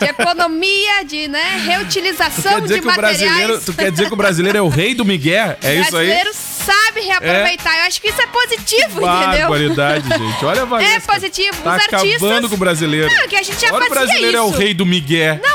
De 0.00 0.06
economia, 0.06 1.04
de 1.04 1.28
né, 1.28 1.62
reutilização 1.66 2.60
de 2.62 2.80
o 2.80 2.84
materiais. 2.84 3.64
tu 3.64 3.72
quer 3.72 3.92
dizer 3.92 4.08
que 4.08 4.14
o 4.14 4.16
brasileiro 4.16 4.58
é 4.58 4.62
o 4.62 4.68
rei 4.68 4.92
do 4.92 5.04
Miguel? 5.04 5.56
É 5.62 5.70
o 5.70 5.82
isso 5.82 5.96
aí? 5.96 6.06
brasileiro 6.08 6.30
sabe 6.64 7.00
reaproveitar. 7.02 7.78
Eu 7.78 7.84
acho 7.84 8.00
que 8.00 8.08
isso 8.08 8.20
é 8.20 8.26
positivo, 8.26 9.06
entendeu? 9.06 9.48
Barbaridade, 9.48 10.08
gente. 10.08 10.44
Olha 10.44 10.62
a 10.62 10.64
Vanessa. 10.64 10.94
É 10.94 11.00
positivo. 11.00 11.62
Tá 11.62 11.76
Os 11.76 11.82
artistas. 11.82 12.22
acabando 12.22 12.48
com 12.48 12.54
o 12.54 12.58
brasileiro. 12.58 13.14
Não, 13.14 13.28
que 13.28 13.36
a 13.36 13.42
gente 13.42 13.60
já 13.60 13.68
Agora 13.68 13.84
o 13.84 13.88
fazia 13.88 14.04
brasileiro 14.06 14.36
é 14.36 14.42
o 14.42 14.48
isso. 14.48 14.58
rei 14.58 14.74
do 14.74 14.86
Miguel. 14.86 15.38
Não, 15.42 15.53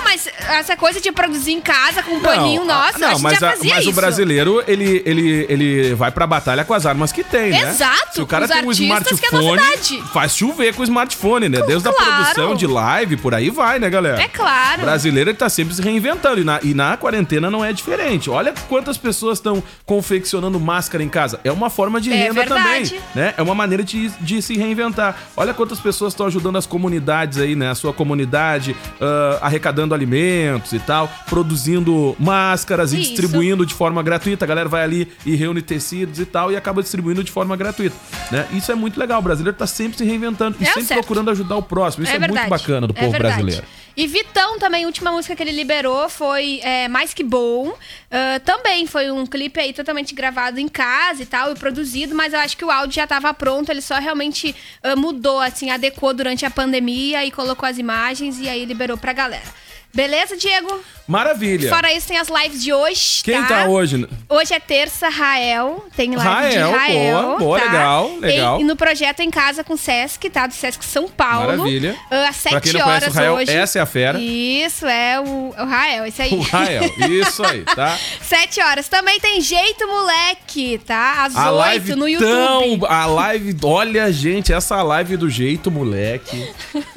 essa 0.52 0.76
coisa 0.76 1.00
de 1.00 1.12
produzir 1.12 1.52
em 1.52 1.62
casa 1.62 2.02
com 2.04 2.16
um 2.16 2.20
paninho 2.20 2.66
nosso, 2.66 3.00
não, 3.00 3.08
a 3.10 3.12
gente 3.14 3.22
mas, 3.24 3.40
já 3.40 3.48
a- 3.50 3.52
fazia 3.52 3.70
mas 3.76 3.82
isso. 3.82 3.90
o 3.90 3.94
brasileiro, 3.94 4.64
ele, 4.68 5.02
ele, 5.06 5.46
ele 5.50 5.94
vai 5.96 6.12
pra 6.12 6.26
batalha 6.28 6.64
com 6.66 6.74
as 6.74 6.86
armas 6.86 7.12
que 7.12 7.24
tem, 7.24 7.52
né? 7.52 7.70
Exato, 7.70 8.16
Se 8.16 8.22
o 8.22 8.28
cara 8.28 8.48
tem 8.48 8.64
um 8.64 8.70
é 8.72 8.74
smartphone, 8.74 10.02
faz 10.14 10.36
chover 10.36 10.74
com 10.74 10.82
o 10.82 10.84
smartphone, 10.86 11.50
né? 11.50 11.62
Desde 11.66 11.88
a 11.88 11.94
Claro. 11.94 12.14
produção 12.16 12.56
de 12.56 12.66
live, 12.68 13.18
por 13.18 13.34
aí 13.34 13.50
vai, 13.50 13.80
né, 13.80 13.90
galera? 13.90 14.22
É 14.22 14.28
claro. 14.28 14.82
O 14.82 14.86
brasileiro 14.86 15.30
ele 15.30 15.38
tá 15.38 15.50
sempre 15.50 15.74
se 15.74 15.82
reinventando 15.82 16.42
e 16.42 16.44
na, 16.44 16.60
e 16.64 16.74
na 16.74 16.96
quarentena 16.98 17.50
não 17.52 17.64
é 17.64 17.74
diferente. 17.74 18.30
Olha 18.30 18.54
quantas 18.68 18.98
pessoas 18.98 19.38
estão 19.40 19.62
confeccionando 19.86 20.60
máscara 20.60 21.04
em 21.04 21.10
casa. 21.10 21.40
É 21.44 21.52
uma 21.52 21.70
forma 21.70 22.00
de 22.00 22.12
É 22.12 22.16
renda 22.16 22.34
verdade. 22.42 22.90
também, 22.92 23.02
né? 23.16 23.34
É 23.38 23.42
uma 23.42 23.56
maneira 23.56 23.84
de, 23.84 24.10
de 24.22 24.42
se 24.42 24.56
reinventar. 24.56 25.16
Olha 25.36 25.54
quantas 25.54 25.80
pessoas 25.80 26.14
estão 26.14 26.26
ajudando 26.28 26.58
as 26.58 26.66
comunidades 26.66 27.38
aí, 27.40 27.56
né? 27.56 27.70
A 27.70 27.76
sua 27.76 27.92
comunidade, 27.94 28.76
ah, 29.02 29.40
arrecadando 29.42 29.94
alimentos 29.94 30.39
e 30.74 30.80
tal, 30.80 31.10
produzindo 31.28 32.16
máscaras 32.20 32.94
e 32.94 33.00
Isso. 33.00 33.10
distribuindo 33.10 33.66
de 33.66 33.74
forma 33.74 34.02
gratuita. 34.04 34.46
A 34.46 34.48
galera 34.48 34.70
vai 34.70 34.84
ali 34.84 35.08
e 35.26 35.36
reúne 35.36 35.62
tecidos 35.62 36.20
e 36.20 36.26
tal 36.26 36.52
e 36.52 36.56
acaba 36.56 36.82
distribuindo 36.82 37.24
de 37.24 37.32
forma 37.32 37.56
gratuita, 37.56 37.96
né? 38.32 38.48
Isso 38.52 38.72
é 38.72 38.76
muito 38.76 39.00
legal. 39.00 39.20
O 39.20 39.24
brasileiro 39.24 39.58
tá 39.58 39.68
sempre 39.68 39.98
se 39.98 40.04
reinventando 40.04 40.58
e 40.60 40.64
É 40.64 40.68
sempre 40.68 40.84
certo. 40.84 41.00
procurando 41.02 41.32
ajudar 41.32 41.58
o 41.58 41.64
próximo. 41.64 42.04
Isso 42.04 42.14
é, 42.14 42.20
muito 42.20 42.50
bacana 42.50 42.88
do 42.88 42.94
É 42.96 43.00
povo 43.00 43.12
verdade. 43.12 43.36
brasileiro. 43.36 43.66
E 43.98 44.08
Vitão 44.08 44.58
também, 44.60 44.86
a 44.86 44.88
última 44.88 45.12
música 45.12 45.36
que 45.36 45.44
ele 45.44 45.52
liberou 45.52 46.08
foi 46.08 46.62
é, 46.64 46.88
Mais 46.88 47.14
Que 47.14 47.24
Bom. 47.24 47.74
Ah, 48.10 48.40
também 48.46 48.88
foi 48.88 49.12
um 49.12 49.26
clipe 49.26 49.60
aí 49.60 49.74
totalmente 49.74 50.16
gravado 50.16 50.60
em 50.60 50.68
casa 50.70 51.24
e 51.24 51.26
tal, 51.26 51.52
e 51.52 51.56
produzido, 51.56 52.16
mas 52.16 52.34
eu 52.34 52.40
acho 52.40 52.56
que 52.56 52.64
o 52.64 52.72
áudio 52.72 52.96
já 52.96 53.06
tava 53.06 53.34
pronto, 53.34 53.70
ele 53.70 53.82
só 53.82 53.96
realmente 54.00 54.56
ah, 54.82 54.96
mudou, 54.96 55.40
assim, 55.42 55.70
adequou 55.70 56.14
durante 56.14 56.46
a 56.46 56.50
pandemia 56.50 57.26
e 57.26 57.32
colocou 57.32 57.68
as 57.68 57.78
imagens 57.78 58.40
e 58.40 58.48
aí 58.48 58.64
liberou 58.64 58.98
pra 58.98 59.12
galera. 59.12 59.44
Beleza, 59.94 60.38
Diego? 60.38 60.80
Maravilha. 61.08 61.68
Fora 61.70 61.92
isso, 61.92 62.08
tem 62.08 62.20
as 62.20 62.28
lives 62.30 62.62
de 62.64 62.72
hoje, 62.72 63.24
Quem 63.24 63.42
tá? 63.42 63.48
tá 63.48 63.66
hoje? 63.66 64.08
Hoje 64.30 64.54
é 64.54 64.60
terça, 64.60 65.10
Rael. 65.10 65.84
Tem 65.98 66.16
live 66.16 66.24
Rael, 66.32 66.72
de 66.72 66.78
Rael. 66.78 67.22
boa, 67.24 67.40
boa, 67.40 67.60
tá? 67.60 67.66
legal, 67.66 68.16
legal. 68.20 68.60
E, 68.60 68.62
e 68.62 68.64
no 68.64 68.76
projeto 68.76 69.22
Em 69.22 69.32
Casa 69.32 69.64
com 69.64 69.76
Sesc, 69.76 70.30
tá? 70.30 70.46
Do 70.46 70.54
Sesc 70.54 70.86
São 70.86 71.10
Paulo. 71.10 71.48
Maravilha. 71.58 71.96
Ah, 72.12 72.30
Às 72.30 72.36
7 72.36 72.52
Pra 72.52 72.62
quem 72.62 72.74
não 72.74 72.88
horas 72.88 73.08
o 73.08 73.18
Rael, 73.18 73.34
hoje. 73.34 73.52
essa 73.52 73.80
é 73.80 73.82
a 73.82 73.86
fera. 73.88 74.20
Isso, 74.20 74.86
é 74.86 75.20
o, 75.20 75.24
o 75.58 75.66
Rael, 75.66 76.06
esse 76.06 76.22
aí. 76.22 76.34
O 76.36 76.42
Rael, 76.42 76.84
isso 77.10 77.44
aí, 77.44 77.62
tá? 77.64 77.98
7 78.22 78.62
horas. 78.62 78.88
Também 78.88 79.20
tem 79.20 79.42
Jeito 79.42 79.88
Moleque, 79.88 80.78
tá? 80.86 81.24
Às 81.26 81.36
A 81.36 81.52
8 81.52 81.58
live 81.58 81.96
no 81.96 82.08
YouTube. 82.08 82.30
tão... 82.30 82.88
A 82.88 83.08
live... 83.08 83.58
Olha, 83.64 84.14
gente, 84.14 84.54
essa 84.54 84.84
live 84.84 85.18
do 85.18 85.28
jeito, 85.28 85.72
moleque. 85.72 86.54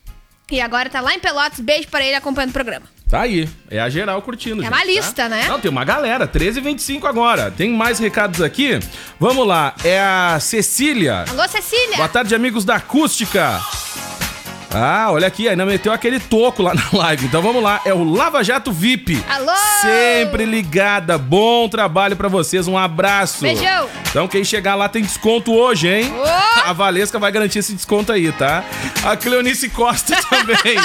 E 0.51 0.61
agora 0.61 0.91
tá 0.91 1.01
lá 1.01 1.15
em 1.15 1.19
Pelotas. 1.19 1.61
Beijo 1.61 1.89
pra 1.89 2.05
ele 2.05 2.15
acompanhando 2.15 2.51
o 2.51 2.53
programa. 2.53 2.87
Tá 3.09 3.21
aí. 3.21 3.47
É 3.71 3.79
a 3.79 3.91
geral 3.91 4.23
curtindo. 4.23 4.63
É 4.63 4.65
gente, 4.65 4.73
uma 4.73 4.81
tá? 4.81 4.85
lista, 4.87 5.29
né? 5.29 5.47
Não, 5.47 5.61
tem 5.61 5.71
uma 5.71 5.85
galera. 5.85 6.27
13h25 6.27 7.05
agora. 7.05 7.51
Tem 7.51 7.71
mais 7.71 7.99
recados 7.99 8.41
aqui. 8.41 8.81
Vamos 9.21 9.47
lá. 9.47 9.75
É 9.85 10.01
a 10.01 10.39
Cecília. 10.41 11.27
Alô, 11.29 11.47
Cecília! 11.47 11.97
Boa 11.97 12.09
tarde, 12.09 12.35
amigos 12.35 12.65
da 12.65 12.77
Acústica. 12.77 13.61
Ah, 14.75 15.09
olha 15.11 15.27
aqui, 15.27 15.49
ainda 15.49 15.67
meteu 15.67 15.93
aquele 15.93 16.19
toco 16.19 16.63
lá 16.63 16.73
na 16.75 16.83
live. 16.93 17.27
Então 17.27 17.43
vamos 17.43 17.63
lá, 17.63 17.81
é 17.85 17.93
o 17.93 18.03
Lava 18.03 18.43
Jato 18.43 18.73
VIP. 18.73 19.23
Alô! 19.29 19.53
Sempre 19.83 20.47
ligada. 20.47 21.19
Bom 21.19 21.69
trabalho 21.69 22.17
pra 22.17 22.29
vocês, 22.29 22.67
um 22.67 22.79
abraço. 22.79 23.43
Beijão. 23.43 23.89
Então 24.09 24.27
quem 24.27 24.43
chegar 24.45 24.75
lá 24.75 24.89
tem 24.89 25.03
desconto 25.03 25.53
hoje, 25.55 25.89
hein? 25.89 26.13
Ô! 26.17 26.69
A 26.69 26.73
Valesca 26.73 27.19
vai 27.19 27.31
garantir 27.31 27.59
esse 27.59 27.75
desconto 27.75 28.13
aí, 28.13 28.33
tá? 28.33 28.65
A 29.05 29.17
Cleonice 29.17 29.69
Costa 29.69 30.17
também. 30.31 30.77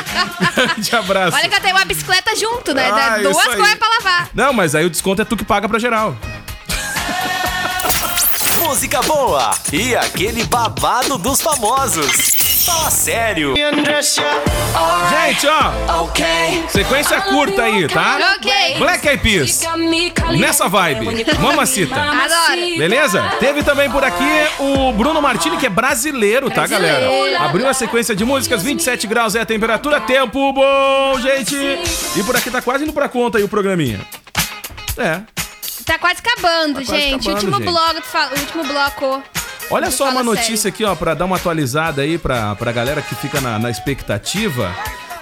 Grande 0.56 0.95
abraço. 0.95 1.38
Olha 1.38 1.47
que 1.47 1.56
eu 1.56 1.62
tenho 1.62 1.76
uma 1.76 1.86
bicicleta 1.86 2.36
junto, 2.36 2.73
né? 2.73 2.89
Ah, 2.91 3.19
Duas 3.21 3.45
coisas 3.56 3.76
pra 3.76 3.88
lavar. 3.88 4.30
Não, 4.34 4.52
mas 4.52 4.76
aí 4.76 4.86
o 4.86 4.89
desconto 4.89 5.21
é 5.21 5.26
tu 5.26 5.38
que 5.38 5.45
paga 5.45 5.67
pra 5.69 5.80
geral. 5.80 6.15
Música 8.63 9.02
boa 9.04 9.52
e 9.71 9.95
aquele 9.95 10.43
babado 10.43 11.17
dos 11.17 11.41
famosos. 11.41 12.47
Fala 12.68 12.92
sério. 12.92 13.54
Gente, 13.56 15.48
ó, 15.48 15.72
sequência 16.68 17.22
curta 17.22 17.64
aí, 17.64 17.88
tá? 17.88 18.36
Ok. 18.36 18.52
Black 18.78 19.08
Eyed 19.08 19.24
Peas. 19.24 19.62
Nessa 20.38 20.68
vibe. 20.68 21.26
Mamacita. 21.40 21.96
Adoro. 21.96 22.78
Beleza? 22.78 23.24
Teve 23.40 23.64
também 23.64 23.90
por 23.90 24.04
aqui 24.04 24.26
o 24.60 24.92
Bruno 24.92 25.22
Martini, 25.22 25.56
que 25.56 25.66
é 25.66 25.70
brasileiro, 25.70 26.52
tá, 26.52 26.68
galera? 26.68 27.08
Abriu 27.40 27.70
a 27.70 27.74
sequência 27.74 28.14
de 28.14 28.26
músicas, 28.26 28.62
27 28.62 29.08
graus 29.08 29.34
é 29.34 29.40
a 29.42 29.46
temperatura, 29.46 30.02
tempo 30.02 30.52
bom, 30.52 31.20
gente! 31.22 31.56
E 32.18 32.24
por 32.24 32.36
aqui 32.36 32.52
tá 32.52 32.62
quase 32.62 32.84
indo 32.84 32.92
pra 32.92 33.08
conta 33.08 33.38
aí 33.38 33.44
o 33.46 33.48
programinha. 33.48 34.02
É. 34.98 35.22
Tá 35.86 35.98
quase 35.98 36.20
acabando, 36.20 36.84
quase 36.84 36.92
gente. 36.92 37.30
acabando, 37.30 37.34
último 37.34 37.58
gente. 37.58 37.66
bloco, 37.66 38.40
último 38.42 38.64
bloco. 38.66 39.24
Olha 39.70 39.92
só 39.92 40.10
uma 40.10 40.24
notícia 40.24 40.56
sério. 40.56 40.70
aqui, 40.70 40.86
ó, 40.86 40.96
pra 40.96 41.14
dar 41.14 41.26
uma 41.26 41.36
atualizada 41.36 42.02
aí 42.02 42.18
pra, 42.18 42.56
pra 42.56 42.72
galera 42.72 43.02
que 43.02 43.14
fica 43.16 43.42
na, 43.42 43.60
na 43.60 43.70
expectativa, 43.70 44.74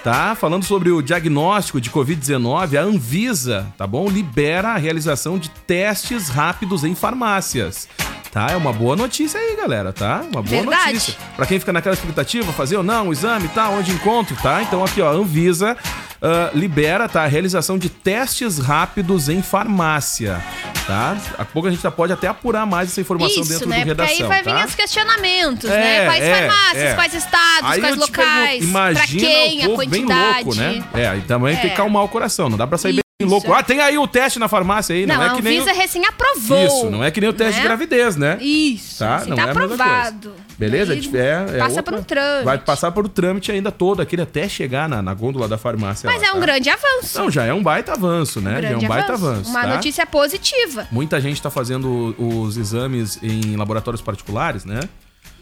tá? 0.04 0.36
Falando 0.36 0.64
sobre 0.64 0.90
o 0.90 1.02
diagnóstico 1.02 1.80
de 1.80 1.90
Covid-19, 1.90 2.78
a 2.78 2.82
Anvisa, 2.82 3.66
tá 3.76 3.86
bom? 3.86 4.08
Libera 4.08 4.68
a 4.68 4.76
realização 4.76 5.36
de 5.36 5.50
testes 5.50 6.28
rápidos 6.28 6.84
em 6.84 6.94
farmácias. 6.94 7.88
Tá? 8.30 8.48
É 8.50 8.56
uma 8.56 8.72
boa 8.72 8.94
notícia 8.96 9.40
aí, 9.40 9.56
galera, 9.56 9.92
tá? 9.92 10.16
Uma 10.30 10.42
boa 10.42 10.44
Verdade. 10.44 10.92
notícia. 10.94 11.14
Pra 11.36 11.46
quem 11.46 11.58
fica 11.58 11.72
naquela 11.72 11.94
expectativa, 11.94 12.52
fazer 12.52 12.76
ou 12.76 12.82
não 12.82 13.08
o 13.08 13.12
exame 13.12 13.48
tal, 13.48 13.72
onde 13.74 13.90
encontro, 13.92 14.36
tá? 14.42 14.62
Então 14.62 14.84
aqui, 14.84 15.00
ó, 15.00 15.08
a 15.08 15.12
Anvisa 15.12 15.74
ah, 16.20 16.50
libera, 16.54 17.08
tá? 17.08 17.22
A 17.24 17.26
realização 17.26 17.78
de 17.78 17.88
testes 17.88 18.58
rápidos 18.58 19.28
em 19.30 19.40
farmácia. 19.42 20.42
tá? 20.86 21.14
Daqui 21.14 21.34
a 21.38 21.44
pouco 21.46 21.66
a 21.68 21.70
gente 21.70 21.82
já 21.82 21.90
pode 21.90 22.12
até 22.12 22.28
apurar 22.28 22.66
mais 22.66 22.90
essa 22.90 23.00
informação 23.00 23.40
Isso, 23.42 23.48
dentro 23.52 23.68
né? 23.68 23.76
do 23.84 23.86
Porque 23.86 24.02
redação, 24.02 24.14
aí 24.26 24.28
vai 24.28 24.42
vir 24.42 24.60
tá? 24.60 24.66
os 24.66 24.74
questionamentos, 24.74 25.70
É, 25.70 25.80
né? 25.80 26.04
Quais 26.06 26.22
é, 26.24 26.34
farmácias, 26.48 26.82
é. 26.84 26.94
quais 26.94 27.14
estados, 27.14 27.70
Aí 27.70 27.80
quais 27.80 27.80
te 27.80 27.80
pergunto, 27.80 28.06
locais, 28.10 28.58
pra 28.58 28.66
imagina 28.68 29.20
quem, 29.28 29.58
o 29.58 29.62
a 29.62 29.64
povo 29.66 29.76
bem 29.78 29.88
quantidade. 30.06 30.44
louco, 30.44 30.54
né? 30.54 30.84
É, 30.94 31.16
e 31.16 31.20
também 31.22 31.54
tem 31.56 31.66
que 31.68 31.72
É. 31.72 31.76
calmar 31.76 32.04
o 32.04 32.08
coração, 32.08 32.48
não 32.50 32.58
dá 32.58 32.66
pra 32.66 32.76
sair 32.78 32.92
bem 32.92 32.98
Isso. 33.00 33.05
Louco. 33.24 33.50
Ah, 33.52 33.62
tem 33.62 33.80
aí 33.80 33.96
o 33.96 34.06
teste 34.06 34.38
na 34.38 34.46
farmácia 34.46 34.94
aí, 34.94 35.06
não, 35.06 35.14
Não, 35.14 35.22
é 35.22 35.26
a 35.28 35.34
que 35.36 35.42
nem... 35.42 35.56
Anvisa 35.58 35.72
o- 35.72 35.76
recém 35.76 36.04
aprovou. 36.04 36.66
Isso, 36.66 36.90
não 36.90 37.02
é 37.02 37.10
que 37.10 37.18
nem 37.18 37.30
o 37.30 37.32
teste 37.32 37.54
né? 37.54 37.60
de 37.62 37.66
gravidez, 37.66 38.16
né? 38.16 38.36
Isso, 38.42 38.98
Tá? 38.98 39.16
assim, 39.16 39.30
Não 39.30 39.36
tá 39.36 39.42
é 39.42 39.46
a 39.46 39.50
aprovado. 39.50 40.34
Beleza? 40.58 40.92
É, 40.94 41.56
é 41.56 41.58
passa 41.58 41.76
outra- 41.76 41.82
por 41.82 41.94
um 41.94 42.02
trâmite. 42.02 42.44
Vai 42.44 42.58
passar 42.58 42.92
por 42.92 43.06
o 43.06 43.08
trâmite 43.08 43.50
ainda 43.50 43.72
todo, 43.72 44.02
aquele 44.02 44.20
até 44.22 44.46
chegar 44.48 44.86
na, 44.86 45.00
na 45.00 45.14
gôndola 45.14 45.48
da 45.48 45.56
farmácia. 45.56 46.08
Mas 46.10 46.20
lá, 46.20 46.28
é 46.28 46.30
um 46.32 46.34
tá? 46.34 46.40
grande 46.40 46.68
avanço. 46.68 47.18
Não, 47.18 47.30
já 47.30 47.44
é 47.44 47.54
um 47.54 47.62
baita 47.62 47.92
avanço, 47.92 48.40
né? 48.40 48.60
já 48.60 48.68
é 48.70 48.76
um 48.76 48.86
baita 48.86 49.14
avanço. 49.14 49.48
Uma 49.50 49.62
tá? 49.62 49.68
notícia 49.68 50.04
positiva. 50.06 50.86
Muita 50.92 51.18
gente 51.18 51.40
tá 51.40 51.48
fazendo 51.50 52.14
os 52.18 52.58
exames 52.58 53.18
em 53.22 53.56
laboratórios 53.56 54.02
particulares, 54.02 54.64
né? 54.66 54.80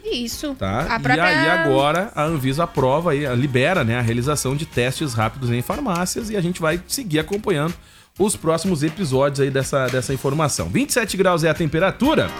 Isso. 0.05 0.55
Tá? 0.55 0.85
Própria... 0.85 1.17
E 1.17 1.21
aí 1.21 1.51
agora 1.51 2.13
a 2.15 2.25
Anvisa 2.25 2.65
aprova 2.65 3.13
aí, 3.13 3.27
libera, 3.35 3.83
né, 3.83 3.99
a 3.99 4.03
realização 4.03 4.55
de 4.55 4.67
testes 4.67 5.15
rápidos 5.15 5.51
em 5.51 5.63
farmácias 5.63 6.31
e 6.31 6.37
a 6.37 6.41
gente 6.41 6.61
vai 6.61 6.81
seguir 6.87 7.19
acompanhando 7.19 7.75
os 8.19 8.37
próximos 8.37 8.83
episódios 8.83 9.41
aí 9.41 9.51
dessa, 9.51 9.87
dessa 9.87 10.15
informação. 10.15 10.69
27 10.69 11.17
graus 11.17 11.43
é 11.43 11.51
a 11.51 11.55
temperatura. 11.55 12.31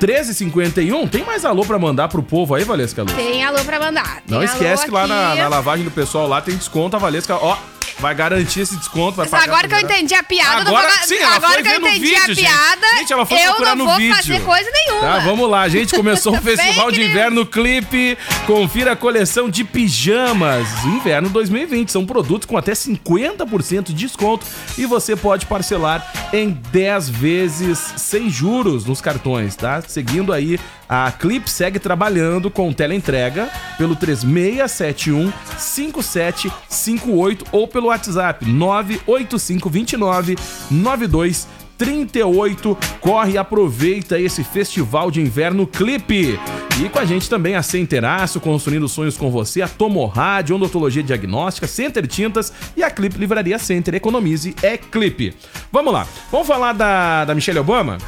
13h51, 0.00 1.10
tem 1.10 1.24
mais 1.24 1.44
alô 1.44 1.64
pra 1.64 1.78
mandar 1.78 2.08
pro 2.08 2.22
povo 2.22 2.54
aí, 2.54 2.62
Valesca 2.62 3.02
Luz? 3.02 3.14
Tem 3.14 3.44
alô 3.44 3.62
pra 3.64 3.80
mandar. 3.80 4.22
Não 4.28 4.38
Tem 4.38 4.46
esquece 4.46 4.82
alô 4.82 4.84
que 4.84 4.90
lá 4.90 5.06
na, 5.06 5.34
na 5.34 5.48
lavagem 5.48 5.84
do 5.84 5.90
pessoal 5.90 6.28
lá 6.28 6.40
tem 6.40 6.56
desconto, 6.56 6.94
a 6.94 7.00
Valesca, 7.00 7.34
ó, 7.34 7.58
vai 7.98 8.14
garantir 8.14 8.60
esse 8.60 8.76
desconto, 8.76 9.16
vai 9.16 9.26
pagar 9.28 9.44
Agora 9.44 9.66
que 9.68 9.74
eu 9.74 9.78
primeira- 9.78 9.98
entendi 9.98 10.14
a 10.14 10.22
piada, 10.22 10.60
eu 10.60 10.64
não 10.64 10.76
Agora 10.76 10.88
vou... 10.96 11.06
sim, 11.06 11.16
ela 11.16 11.36
agora 11.36 11.62
que 11.62 11.68
eu 11.68 11.76
entendi 11.80 11.98
vídeo, 12.00 12.32
a 12.32 12.34
piada, 12.36 12.86
Gente, 12.98 13.12
ela 13.12 13.26
foi 13.26 13.38
eu 13.38 13.76
não 13.76 13.86
vou 13.86 13.96
vídeo. 13.96 14.14
fazer 14.16 14.40
coisa 14.44 14.70
nenhuma. 14.70 15.00
Tá, 15.00 15.18
vamos 15.20 15.50
lá, 15.50 15.68
gente. 15.68 15.94
Começou 15.94 16.34
o 16.36 16.40
Festival 16.40 16.90
de 16.92 17.02
Inverno 17.02 17.44
Clipe. 17.46 18.16
Confira 18.46 18.92
a 18.92 18.96
coleção 18.96 19.48
de 19.48 19.64
pijamas 19.64 20.66
Inverno 20.84 21.28
2020. 21.28 21.90
São 21.90 22.06
produtos 22.06 22.46
com 22.46 22.56
até 22.56 22.72
50% 22.72 23.84
de 23.86 23.94
desconto 23.94 24.46
e 24.76 24.86
você 24.86 25.14
pode 25.16 25.46
parcelar 25.46 26.12
em 26.32 26.50
10 26.50 27.08
vezes 27.08 27.78
sem 27.96 28.28
juros 28.30 28.84
nos 28.84 29.00
cartões, 29.00 29.56
tá? 29.56 29.82
Seguindo 29.86 30.32
aí, 30.32 30.58
a 30.88 31.12
Clipe 31.12 31.50
segue 31.50 31.78
trabalhando 31.78 32.50
com 32.50 32.72
teleentrega 32.72 33.50
pelo 33.76 33.94
3671 33.94 35.32
5758 35.58 37.44
ou 37.52 37.68
pelo 37.68 37.88
WhatsApp 37.88 38.44
98529 38.46 40.36
92 40.70 41.46
38. 41.78 42.76
Corre 43.00 43.32
e 43.32 43.38
aproveita 43.38 44.18
esse 44.18 44.42
festival 44.42 45.10
de 45.10 45.20
inverno 45.20 45.66
clipe. 45.66 46.38
E 46.84 46.88
com 46.88 46.98
a 46.98 47.04
gente 47.04 47.28
também 47.28 47.54
a 47.54 47.62
Centeraço, 47.62 48.40
construindo 48.40 48.88
sonhos 48.88 49.16
com 49.16 49.30
você, 49.30 49.62
a 49.62 49.68
Tomo 49.68 50.04
Rádio, 50.06 50.56
Odontologia 50.56 51.02
Diagnóstica, 51.02 51.66
Center 51.66 52.06
Tintas 52.06 52.52
e 52.76 52.82
a 52.82 52.90
Clipe 52.90 53.18
Livraria 53.18 53.58
Center. 53.58 53.94
Economize 53.94 54.54
é 54.62 54.76
clipe. 54.76 55.34
Vamos 55.72 55.92
lá, 55.92 56.06
vamos 56.30 56.46
falar 56.46 56.72
da, 56.72 57.24
da 57.24 57.34
Michelle 57.34 57.58
Obama? 57.58 57.98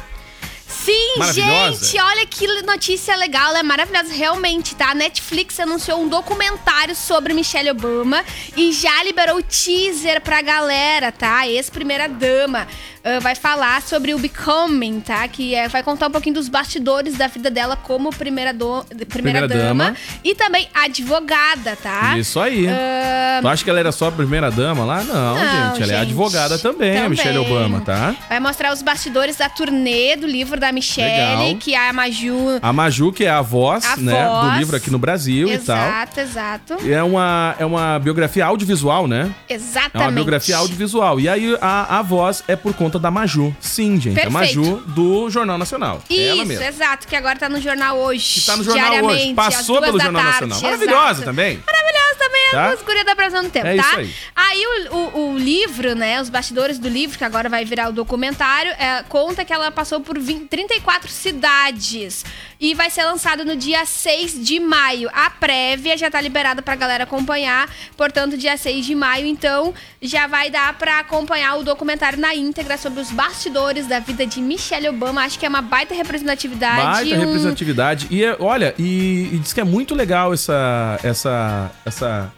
Sim, 0.83 1.15
gente, 1.33 1.99
olha 1.99 2.25
que 2.25 2.47
notícia 2.63 3.15
legal, 3.15 3.55
é 3.55 3.61
maravilhosa 3.61 4.11
realmente, 4.13 4.75
tá? 4.75 4.91
A 4.91 4.95
Netflix 4.95 5.59
anunciou 5.59 6.01
um 6.01 6.07
documentário 6.07 6.95
sobre 6.95 7.33
Michelle 7.33 7.69
Obama 7.69 8.25
e 8.57 8.71
já 8.73 9.03
liberou 9.03 9.37
o 9.37 9.43
teaser 9.43 10.21
pra 10.21 10.41
galera, 10.41 11.11
tá? 11.11 11.47
Ex-primeira 11.47 12.09
dama. 12.09 12.67
Ah, 13.03 13.19
vai 13.19 13.35
falar 13.35 13.81
sobre 13.81 14.13
o 14.13 14.19
Becoming, 14.19 14.99
tá? 14.99 15.27
Que 15.27 15.55
é, 15.55 15.67
vai 15.67 15.81
contar 15.83 16.07
um 16.07 16.11
pouquinho 16.11 16.35
dos 16.35 16.47
bastidores 16.47 17.15
da 17.17 17.27
vida 17.27 17.49
dela 17.49 17.75
como 17.75 18.09
primeira, 18.11 18.53
do, 18.53 18.83
primeira, 19.07 19.07
Primeira 19.41 19.47
dama, 19.47 19.85
dama. 19.85 19.97
e 20.23 20.35
também 20.35 20.67
advogada, 20.73 21.75
tá? 21.75 22.17
Isso 22.17 22.39
aí. 22.39 22.67
Ah, 22.67 23.39
Tu 23.41 23.47
acha 23.47 23.63
que 23.63 23.69
ela 23.69 23.79
era 23.79 23.91
só 23.91 24.07
a 24.07 24.11
primeira 24.11 24.51
dama 24.51 24.85
lá? 24.85 25.03
Não, 25.03 25.35
Não, 25.35 25.39
gente. 25.75 25.83
Ela 25.83 25.93
é 25.93 25.95
gente. 25.97 26.07
advogada 26.09 26.59
também, 26.59 26.91
a 26.91 27.03
Também. 27.03 27.09
Michelle 27.09 27.37
Obama, 27.39 27.81
tá? 27.81 28.15
Vai 28.29 28.39
mostrar 28.39 28.71
os 28.73 28.81
bastidores 28.81 29.35
da 29.37 29.49
turnê 29.49 30.15
do 30.15 30.27
livro 30.27 30.59
da 30.59 30.71
Michelle, 30.71 31.39
Legal. 31.43 31.57
que 31.59 31.73
a 31.75 31.91
Maju 31.91 32.59
A 32.61 32.71
Maju, 32.73 33.11
que 33.11 33.23
é 33.25 33.29
a 33.29 33.41
voz, 33.41 33.83
A 33.85 33.97
né, 33.97 34.23
do 34.25 34.41
voz. 34.41 34.57
livro 34.59 34.75
aqui 34.75 34.91
no 34.91 34.99
Brasil 34.99 35.47
e 35.51 35.57
tal. 35.57 35.77
Exato, 35.77 36.19
exato. 36.19 36.77
É 36.87 37.01
uma, 37.01 37.55
é 37.57 37.65
uma 37.65 37.97
biografia 37.99 38.45
audiovisual, 38.45 39.07
né? 39.07 39.33
É 39.49 39.55
Exatamente. 39.55 39.97
uma 39.97 40.11
biografia 40.11 40.57
audiovisual. 40.57 41.19
E 41.19 41.27
aí 41.27 41.57
a, 41.59 41.99
a 41.99 42.01
voz 42.01 42.43
é 42.47 42.55
por 42.55 42.73
conta 42.73 42.90
da 42.99 43.11
Maju. 43.11 43.55
Sim, 43.59 43.99
gente. 43.99 44.19
A 44.19 44.29
Perfeito. 44.29 44.59
Maju 44.59 44.75
do 44.87 45.29
Jornal 45.29 45.57
Nacional. 45.57 46.01
É 46.09 46.27
ela 46.27 46.37
Isso, 46.37 46.45
mesmo. 46.45 46.63
exato, 46.63 47.07
que 47.07 47.15
agora 47.15 47.37
tá 47.37 47.49
no 47.49 47.59
jornal 47.61 47.97
hoje. 47.97 48.39
Que 48.39 48.45
tá 48.45 48.55
no 48.57 48.63
jornal 48.63 49.05
hoje. 49.05 49.33
Passou 49.33 49.81
pelo 49.81 49.99
Jornal 49.99 50.21
tarde, 50.21 50.47
Nacional. 50.47 50.61
Maravilhosa 50.61 51.11
exato. 51.11 51.23
também. 51.25 51.63
Maravilhosa 51.65 52.15
também, 52.19 52.40
Tá? 52.51 52.69
as 52.71 52.81
gurias 52.81 53.05
da 53.05 53.15
Brasil 53.15 53.41
no 53.41 53.49
tempo, 53.49 53.67
É 53.67 53.75
tá? 53.77 53.81
isso 53.81 53.97
aí. 53.97 54.13
Aí 54.35 54.63
o, 54.91 54.95
o- 54.95 55.31
o 55.33 55.37
livro, 55.37 55.95
né, 55.95 56.21
os 56.21 56.29
bastidores 56.29 56.77
do 56.77 56.87
livro, 56.89 57.17
que 57.17 57.23
agora 57.23 57.47
vai 57.49 57.63
virar 57.65 57.89
o 57.89 57.91
documentário, 57.93 58.71
é, 58.73 59.03
conta 59.09 59.43
que 59.45 59.53
ela 59.53 59.71
passou 59.71 59.99
por 60.01 60.17
20 60.19 60.47
34 60.47 61.09
cidades 61.09 62.23
e 62.59 62.73
vai 62.75 62.89
ser 62.89 63.03
lançado 63.05 63.43
no 63.45 63.55
dia 63.55 63.85
6 63.85 64.45
de 64.45 64.59
maio. 64.59 65.09
A 65.13 65.29
prévia 65.29 65.97
já 65.97 66.09
tá 66.11 66.19
liberada 66.21 66.61
pra 66.61 66.75
galera 66.75 67.03
acompanhar, 67.05 67.69
portanto, 67.97 68.37
dia 68.37 68.55
6 68.57 68.85
de 68.85 68.93
maio, 68.95 69.25
então 69.25 69.73
já 70.01 70.27
vai 70.27 70.49
dar 70.49 70.73
pra 70.77 70.99
acompanhar 70.99 71.55
o 71.57 71.63
documentário 71.63 72.19
na 72.19 72.35
íntegra 72.35 72.77
sobre 72.77 72.99
os 73.01 73.09
bastidores 73.11 73.87
da 73.87 73.99
vida 73.99 74.25
de 74.25 74.41
Michelle 74.41 74.89
Obama. 74.89 75.23
Acho 75.23 75.39
que 75.39 75.45
é 75.45 75.49
uma 75.49 75.61
baita 75.61 75.93
representatividade. 75.95 76.81
Baita 77.09 77.15
um- 77.15 77.19
representatividade. 77.19 78.07
E 78.11 78.23
é- 78.23 78.35
olha, 78.39 78.75
e, 78.77 79.29
e 79.33 79.37
diz 79.39 79.53
que 79.53 79.61
é 79.61 79.63
muito 79.63 79.95
legal 79.95 80.33
essa, 80.33 80.99
essa, 81.03 81.71
essa, 81.85 82.33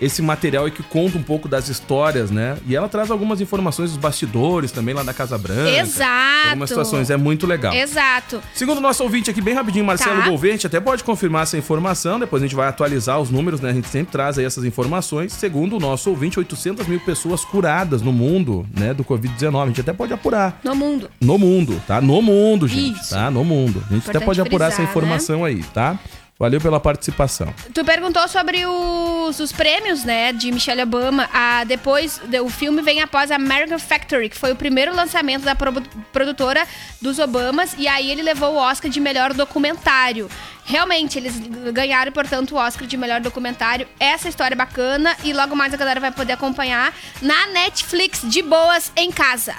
esse 0.00 0.20
material 0.22 0.64
aí 0.64 0.70
que 0.70 0.82
conta 0.82 1.16
um 1.18 1.22
pouco 1.22 1.48
das 1.48 1.68
histórias, 1.68 2.30
né? 2.30 2.56
E 2.66 2.76
ela 2.76 2.88
traz 2.88 3.10
algumas 3.10 3.40
informações 3.40 3.90
dos 3.90 3.98
bastidores 3.98 4.72
também 4.72 4.94
lá 4.94 5.02
da 5.02 5.14
Casa 5.14 5.38
Branca. 5.38 5.70
Exato. 5.70 6.48
Algumas 6.48 6.68
situações, 6.68 7.10
é 7.10 7.16
muito 7.16 7.46
legal. 7.46 7.74
Exato. 7.74 8.40
Segundo 8.54 8.78
o 8.78 8.80
nosso 8.80 9.02
ouvinte 9.02 9.30
aqui, 9.30 9.40
bem 9.40 9.54
rapidinho, 9.54 9.84
Marcelo 9.84 10.16
Tá. 10.16 10.46
Gente 10.46 10.66
até 10.66 10.80
pode 10.80 11.02
confirmar 11.04 11.42
essa 11.42 11.58
informação, 11.58 12.18
depois 12.18 12.42
a 12.42 12.46
gente 12.46 12.54
vai 12.54 12.68
atualizar 12.68 13.20
os 13.20 13.30
números, 13.30 13.60
né? 13.60 13.70
A 13.70 13.72
gente 13.72 13.88
sempre 13.88 14.12
traz 14.12 14.38
aí 14.38 14.44
essas 14.44 14.64
informações. 14.64 15.32
Segundo 15.32 15.76
o 15.76 15.80
nosso 15.80 16.08
ouvinte, 16.10 16.38
800 16.38 16.86
mil 16.86 17.00
pessoas 17.00 17.44
curadas 17.44 18.00
no 18.02 18.12
mundo, 18.12 18.66
né, 18.76 18.94
do 18.94 19.04
Covid-19. 19.04 19.62
A 19.62 19.66
gente 19.66 19.80
até 19.80 19.92
pode 19.92 20.12
apurar. 20.12 20.60
No 20.62 20.74
mundo. 20.74 21.10
No 21.20 21.38
mundo, 21.38 21.82
tá? 21.86 22.00
No 22.00 22.22
mundo, 22.22 22.68
gente, 22.68 23.00
Isso. 23.00 23.10
tá? 23.10 23.30
No 23.30 23.44
mundo. 23.44 23.82
A 23.90 23.94
gente 23.94 24.08
até 24.08 24.18
Importante 24.18 24.24
pode 24.24 24.40
apurar 24.40 24.66
essa 24.66 24.76
frisar, 24.76 24.90
informação 24.90 25.44
aí, 25.44 25.62
tá? 25.74 25.98
Valeu 26.38 26.60
pela 26.60 26.78
participação. 26.78 27.52
Tu 27.72 27.82
perguntou 27.82 28.28
sobre 28.28 28.66
os, 28.66 29.40
os 29.40 29.52
prêmios, 29.52 30.04
né, 30.04 30.34
de 30.34 30.52
Michelle 30.52 30.82
Obama. 30.82 31.26
Ah, 31.32 31.64
depois, 31.64 32.20
de- 32.26 32.40
o 32.40 32.50
filme 32.50 32.82
vem 32.82 33.00
após 33.00 33.30
American 33.30 33.78
Factory, 33.78 34.28
que 34.28 34.36
foi 34.36 34.52
o 34.52 34.56
primeiro 34.56 34.94
lançamento 34.94 35.44
da 35.44 35.54
pro- 35.54 35.72
produtora 36.12 36.66
dos 37.00 37.18
Obamas. 37.18 37.74
E 37.78 37.88
aí 37.88 38.10
ele 38.10 38.20
levou 38.20 38.52
o 38.52 38.56
Oscar 38.58 38.90
de 38.90 39.00
melhor 39.00 39.32
documentário. 39.32 40.28
Realmente, 40.66 41.16
eles 41.18 41.38
ganharam, 41.72 42.12
portanto, 42.12 42.52
o 42.54 42.58
Oscar 42.58 42.86
de 42.86 42.98
melhor 42.98 43.20
documentário. 43.22 43.88
Essa 43.98 44.28
história 44.28 44.54
é 44.54 44.58
bacana 44.58 45.16
e 45.24 45.32
logo 45.32 45.56
mais 45.56 45.72
a 45.72 45.76
galera 45.78 46.00
vai 46.00 46.12
poder 46.12 46.34
acompanhar 46.34 46.92
na 47.22 47.46
Netflix, 47.46 48.20
de 48.24 48.42
boas, 48.42 48.92
em 48.94 49.10
casa. 49.10 49.54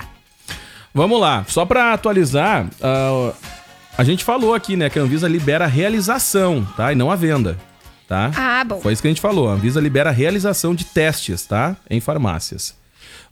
Vamos 0.93 1.19
lá, 1.19 1.43
só 1.47 1.65
pra 1.65 1.93
atualizar, 1.93 2.67
ah, 2.81 3.31
a 3.97 4.03
gente 4.03 4.23
falou 4.23 4.53
aqui, 4.53 4.75
né, 4.75 4.89
que 4.89 4.99
a 4.99 5.01
Anvisa 5.01 5.27
libera 5.27 5.65
a 5.65 5.67
realização, 5.67 6.65
tá? 6.77 6.91
E 6.91 6.95
não 6.95 7.09
a 7.11 7.15
venda, 7.15 7.57
tá? 8.07 8.31
Ah, 8.35 8.63
bom. 8.63 8.79
Foi 8.81 8.93
isso 8.93 9.01
que 9.01 9.07
a 9.07 9.11
gente 9.11 9.21
falou. 9.21 9.49
A 9.49 9.53
Anvisa 9.53 9.79
libera 9.81 10.09
a 10.09 10.13
realização 10.13 10.75
de 10.75 10.85
testes, 10.85 11.45
tá? 11.45 11.75
Em 11.89 11.99
farmácias. 11.99 12.75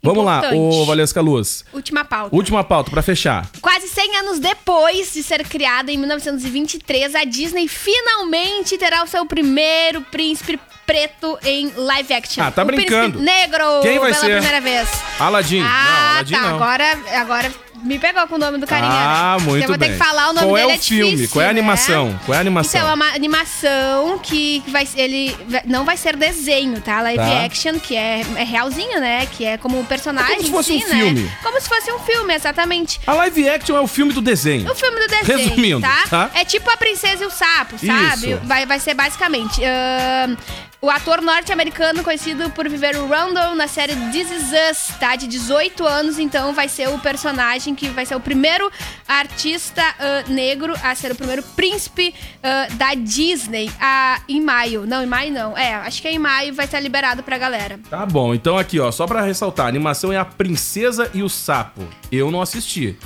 Vamos 0.03 0.23
lá, 0.23 0.37
Importante. 0.37 0.59
ô 0.59 0.85
Valesca 0.85 1.19
Luz. 1.21 1.65
Última 1.73 2.05
pauta. 2.05 2.35
Última 2.35 2.63
pauta 2.63 2.91
pra 2.91 3.01
fechar. 3.01 3.49
Quase 3.59 3.87
100 3.87 4.17
anos 4.17 4.39
depois 4.39 5.11
de 5.13 5.23
ser 5.23 5.43
criada 5.47 5.91
em 5.91 5.97
1923, 5.97 7.15
a 7.15 7.23
Disney 7.23 7.67
finalmente 7.67 8.77
terá 8.77 9.03
o 9.03 9.07
seu 9.07 9.25
primeiro 9.25 10.01
príncipe 10.01 10.59
preto 10.85 11.39
em 11.43 11.71
live 11.75 12.13
action. 12.13 12.43
Ah, 12.43 12.51
tá 12.51 12.61
o 12.61 12.65
brincando. 12.65 13.17
Príncipe 13.17 13.23
negro 13.25 13.65
Quem 13.81 13.97
vai 13.97 14.11
pela 14.11 14.21
ser? 14.23 14.31
primeira 14.33 14.61
vez. 14.61 14.87
Aladim. 15.19 15.59
não, 15.61 15.67
Ah, 15.67 16.11
Aladim 16.17 16.33
tá. 16.35 16.41
não. 16.41 16.55
Agora, 16.55 16.99
agora 17.19 17.51
me 17.83 17.99
pegou 17.99 18.25
com 18.27 18.35
o 18.35 18.37
nome 18.37 18.57
do 18.57 18.65
carinha. 18.67 18.89
Ah, 18.91 19.37
né? 19.39 19.43
muito 19.45 19.63
Eu 19.63 19.67
vou 19.67 19.77
ter 19.77 19.89
bem. 19.89 19.97
que 19.97 20.03
falar 20.03 20.29
o 20.29 20.33
nome 20.33 20.47
Qual 20.47 20.57
é 20.57 20.65
dele. 20.67 20.77
o 20.77 20.81
filme? 20.81 21.11
difícil, 21.11 21.29
Qual 21.33 21.41
é 21.41 21.45
a 21.49 21.53
né? 21.53 21.59
animação? 21.59 22.19
Qual 22.25 22.33
é 22.33 22.37
a 22.37 22.41
animação? 22.41 22.79
Então, 22.81 22.91
é 22.91 22.93
uma 22.93 23.13
animação 23.13 24.19
que 24.21 24.63
vai 24.67 24.87
ele 24.95 25.35
não 25.65 25.83
vai 25.85 25.97
ser 25.97 26.15
desenho, 26.15 26.79
tá? 26.81 27.01
Live 27.01 27.17
Tá. 27.23 27.43
action, 27.45 27.79
que 27.79 27.95
é, 27.95 28.21
é 28.37 28.43
realzinho, 28.43 28.99
né? 28.99 29.25
Que 29.25 29.45
é 29.45 29.57
como 29.57 29.79
o 29.79 29.85
personagem 29.85 30.31
É 30.33 30.35
como 30.35 30.45
se 30.45 30.51
fosse 30.51 30.73
um 30.73 30.79
né? 30.89 30.95
filme. 31.03 31.31
Como 31.43 31.61
se 31.61 31.67
fosse 31.69 31.91
um 31.91 31.99
filme, 31.99 32.33
exatamente. 32.33 32.99
A 33.05 33.13
live 33.13 33.49
action 33.49 33.75
é 33.77 33.81
o 33.81 33.87
filme 33.87 34.13
do 34.13 34.21
desenho. 34.21 34.69
O 34.71 34.75
filme 34.75 34.99
do 34.99 35.07
desenho, 35.07 35.37
Resumindo, 35.49 35.81
tá? 35.81 36.03
tá? 36.09 36.29
É 36.33 36.43
tipo 36.45 36.69
A 36.69 36.77
Princesa 36.77 37.23
e 37.23 37.27
o 37.27 37.31
Sapo, 37.31 37.77
sabe? 37.77 38.31
Isso. 38.31 38.39
Vai, 38.43 38.65
vai 38.65 38.79
ser 38.79 38.93
basicamente... 38.93 39.61
ahn, 39.63 40.35
o 40.81 40.89
ator 40.89 41.19
norte-americano 41.19 42.03
conhecido 42.03 42.49
por 42.51 42.69
viver 42.69 42.95
o 42.95 43.07
Randall 43.07 43.55
na 43.55 43.67
série 43.67 43.95
This 44.11 44.29
Is 44.29 44.43
Us, 44.69 44.87
tá? 44.99 45.15
de 45.15 45.25
18 45.25 45.83
anos, 45.87 46.19
então 46.19 46.53
vai 46.53 46.67
ser 46.69 46.89
o 46.89 46.99
personagem 46.99 47.73
que 47.75 47.89
vai 47.89 48.05
ser 48.05 48.15
o 48.15 48.19
primeiro 48.19 48.71
artista 49.07 49.81
uh, 49.81 50.31
negro 50.31 50.73
a 50.81 50.95
ser 50.95 51.11
o 51.11 51.15
primeiro 51.15 51.43
príncipe 51.43 52.13
uh, 52.37 52.73
da 52.75 52.93
Disney 52.93 53.67
uh, 53.69 54.21
em 54.27 54.41
maio. 54.41 54.85
Não, 54.85 55.03
em 55.03 55.07
maio 55.07 55.31
não. 55.31 55.57
É, 55.57 55.75
acho 55.75 56.01
que 56.01 56.07
é 56.07 56.11
em 56.11 56.19
maio 56.19 56.53
vai 56.53 56.67
ser 56.67 56.79
liberado 56.79 57.23
pra 57.23 57.37
galera. 57.37 57.79
Tá 57.89 58.05
bom, 58.05 58.33
então 58.33 58.57
aqui, 58.57 58.79
ó, 58.79 58.91
só 58.91 59.05
pra 59.05 59.21
ressaltar, 59.21 59.65
a 59.65 59.69
animação 59.69 60.11
é 60.11 60.17
A 60.17 60.25
Princesa 60.25 61.09
e 61.13 61.21
o 61.21 61.29
Sapo. 61.29 61.87
Eu 62.11 62.31
não 62.31 62.41
assisti, 62.41 62.97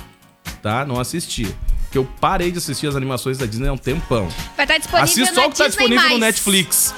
tá? 0.62 0.84
Não 0.84 0.98
assisti. 1.00 1.54
Porque 1.84 1.98
eu 1.98 2.08
parei 2.20 2.52
de 2.52 2.58
assistir 2.58 2.86
as 2.86 2.94
animações 2.94 3.36
da 3.36 3.46
Disney 3.46 3.66
há 3.68 3.72
um 3.72 3.76
tempão. 3.76 4.28
Vai 4.56 4.64
estar 4.64 4.78
disponível 4.78 5.04
Assisto 5.04 5.34
só 5.34 5.46
o 5.48 5.50
que 5.50 5.58
tá 5.58 5.66
Disney+. 5.66 5.88
disponível 5.88 6.10
no 6.10 6.18
Netflix. 6.18 6.94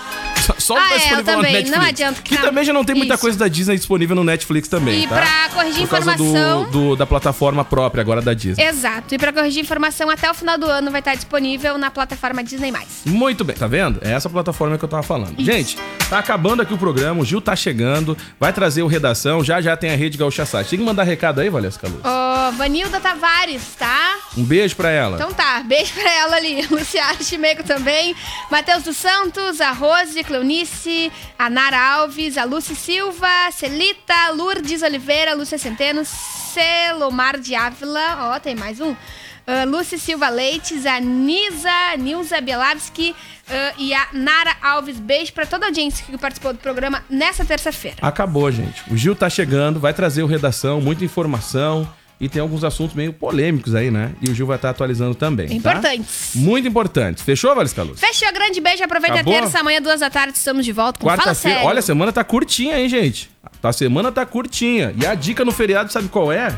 Só 0.58 0.74
que 0.74 0.80
Ah, 0.80 0.88
tá 0.88 0.94
é, 0.94 0.98
disponível 0.98 1.16
no 1.18 1.24
também. 1.24 1.52
Netflix. 1.52 1.78
Não 1.78 1.84
adianta 1.86 2.22
Que 2.22 2.34
não. 2.34 2.42
também 2.42 2.64
já 2.64 2.72
não 2.72 2.84
tem 2.84 2.94
muita 2.96 3.14
Isso. 3.14 3.20
coisa 3.20 3.38
da 3.38 3.48
Disney 3.48 3.76
disponível 3.76 4.16
no 4.16 4.24
Netflix 4.24 4.68
também, 4.68 5.04
E 5.04 5.06
tá? 5.06 5.16
pra 5.16 5.48
corrigir 5.54 5.82
Por 5.82 5.90
causa 5.90 6.14
do- 6.16 6.24
informação- 6.24 6.70
do, 6.70 6.96
da 6.96 7.06
plataforma 7.06 7.64
própria 7.64 8.00
agora 8.00 8.20
da 8.22 8.34
Disney. 8.34 8.64
Exato. 8.64 9.14
E 9.14 9.18
pra 9.18 9.32
corrigir 9.32 9.62
informação, 9.62 10.08
até 10.10 10.30
o 10.30 10.34
final 10.34 10.56
do 10.58 10.66
ano 10.66 10.90
vai 10.90 11.00
estar 11.00 11.14
disponível 11.14 11.76
na 11.78 11.90
plataforma 11.90 12.42
Disney+. 12.42 12.72
Muito 13.04 13.44
bem, 13.44 13.56
tá 13.56 13.66
vendo? 13.66 13.98
É 14.02 14.12
essa 14.12 14.28
plataforma 14.30 14.78
que 14.78 14.84
eu 14.84 14.88
tava 14.88 15.02
falando. 15.02 15.34
Gente, 15.42 15.76
tá 16.08 16.18
acabando 16.18 16.62
aqui 16.62 16.72
o 16.74 16.78
programa, 16.78 17.20
o 17.20 17.24
Gil 17.24 17.40
tá 17.40 17.54
chegando, 17.56 18.16
vai 18.38 18.52
trazer 18.52 18.82
o 18.82 18.86
Redação, 18.86 19.42
já 19.44 19.60
já 19.60 19.76
tem 19.76 19.90
a 19.92 19.96
Rede 19.96 20.16
Gaúcha 20.18 20.44
Site. 20.46 20.70
Tem 20.70 20.78
que 20.78 20.84
mandar 20.84 21.02
recado 21.04 21.40
aí, 21.40 21.48
Valesca 21.50 21.88
Luz? 21.88 22.00
Ô, 22.04 22.52
Vanilda 22.52 23.00
Tavares, 23.00 23.62
tá? 23.78 24.16
Um 24.36 24.44
beijo 24.44 24.76
pra 24.76 24.90
ela. 24.90 25.16
Então 25.16 25.32
tá, 25.32 25.62
beijo 25.64 25.92
pra 25.94 26.10
ela 26.10 26.36
ali. 26.36 26.66
Luciana 26.70 27.22
Chimeco 27.22 27.62
também. 27.62 28.14
Matheus 28.50 28.82
dos 28.82 28.96
Santos, 28.96 29.60
a 29.60 29.72
Rose, 29.72 30.22
Cleonice, 30.42 31.12
a 31.38 31.48
Nara 31.48 31.78
Alves, 31.94 32.36
a 32.36 32.44
Lucy 32.44 32.74
Silva, 32.74 33.50
Celita, 33.52 34.30
Lourdes 34.34 34.82
Oliveira, 34.82 35.34
Lúcia 35.34 35.56
Centeno, 35.56 36.02
Celomar 36.04 37.38
de 37.38 37.54
Ávila. 37.54 38.32
Ó, 38.34 38.40
tem 38.40 38.56
mais 38.56 38.80
um. 38.80 38.90
Uh, 38.90 39.98
Silva 39.98 40.28
Leites, 40.28 40.86
a 40.86 41.00
Nisa, 41.00 41.96
Nilza 41.98 42.40
Bielavski 42.40 43.10
uh, 43.10 43.74
e 43.78 43.94
a 43.94 44.08
Nara 44.12 44.56
Alves. 44.62 44.98
Beijo 44.98 45.32
pra 45.32 45.46
toda 45.46 45.66
a 45.66 45.68
audiência 45.68 46.04
que 46.04 46.16
participou 46.18 46.52
do 46.52 46.58
programa 46.58 47.04
nessa 47.08 47.44
terça-feira. 47.44 47.96
Acabou, 48.02 48.50
gente. 48.50 48.82
O 48.90 48.96
Gil 48.96 49.14
tá 49.14 49.30
chegando, 49.30 49.80
vai 49.80 49.94
trazer 49.94 50.22
o 50.22 50.26
Redação, 50.26 50.80
muita 50.80 51.04
informação 51.04 51.88
e 52.22 52.28
tem 52.28 52.40
alguns 52.40 52.62
assuntos 52.62 52.94
meio 52.94 53.12
polêmicos 53.12 53.74
aí, 53.74 53.90
né? 53.90 54.12
E 54.22 54.30
o 54.30 54.34
Gil 54.34 54.46
vai 54.46 54.54
estar 54.54 54.70
atualizando 54.70 55.12
também. 55.12 55.48
tá? 55.48 55.54
Importantes. 55.54 56.30
Muito 56.36 56.68
importantes. 56.68 57.20
Fechou, 57.24 57.52
Valesca 57.52 57.82
Luz? 57.82 57.98
Fechou, 57.98 58.32
grande 58.32 58.60
beijo. 58.60 58.84
Aproveita 58.84 59.16
Acabou? 59.16 59.36
a 59.36 59.40
terça, 59.40 59.58
amanhã, 59.58 59.82
duas 59.82 59.98
da 59.98 60.08
tarde, 60.08 60.38
estamos 60.38 60.64
de 60.64 60.70
volta 60.70 61.00
com 61.00 61.06
Quarta-feira. 61.06 61.64
Olha, 61.64 61.80
a 61.80 61.82
semana 61.82 62.12
tá 62.12 62.22
curtinha, 62.22 62.78
hein, 62.78 62.88
gente? 62.88 63.28
A 63.60 63.72
semana 63.72 64.12
tá 64.12 64.24
curtinha. 64.24 64.94
E 64.96 65.04
a 65.04 65.16
dica 65.16 65.44
no 65.44 65.50
feriado, 65.50 65.92
sabe 65.92 66.08
qual 66.08 66.30
é? 66.30 66.56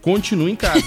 Continue 0.00 0.52
em 0.52 0.56
casa. 0.56 0.84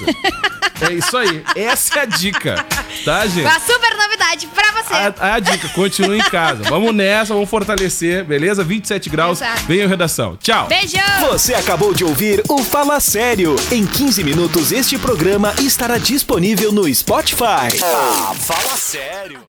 é 0.82 0.94
isso 0.94 1.16
aí. 1.18 1.44
Essa 1.56 2.00
é 2.00 2.02
a 2.02 2.06
dica. 2.06 2.66
Tá, 3.06 3.26
gente? 3.28 3.42
Uma 3.46 3.60
super 3.60 3.98
novidade 3.98 4.48
pra 4.48 4.72
você. 4.72 4.94
A, 4.94 5.34
a 5.36 5.40
dica, 5.40 5.68
continue 5.70 6.18
em 6.20 6.24
casa. 6.24 6.64
Vamos 6.64 6.94
nessa, 6.94 7.34
vamos 7.34 7.50
fortalecer, 7.50 8.24
beleza? 8.24 8.64
27 8.64 9.10
graus. 9.10 9.42
Exato. 9.42 9.64
Venham 9.66 9.88
redação. 9.90 10.38
Tchau. 10.38 10.68
Beijo! 10.68 10.98
Você 11.30 11.54
acabou 11.54 11.94
de 11.94 12.04
ouvir 12.04 12.44
o 12.50 12.60
Fala 12.64 13.00
Sério. 13.00 13.56
Em 13.72 13.86
15 13.86 14.24
minutos, 14.24 14.72
este 14.72 14.98
programa 14.98 15.54
estará 15.60 15.98
disponível 15.98 16.72
no 16.72 16.94
Spotify. 16.94 17.80
Ah, 17.84 18.34
fala 18.40 18.76
sério. 18.78 19.40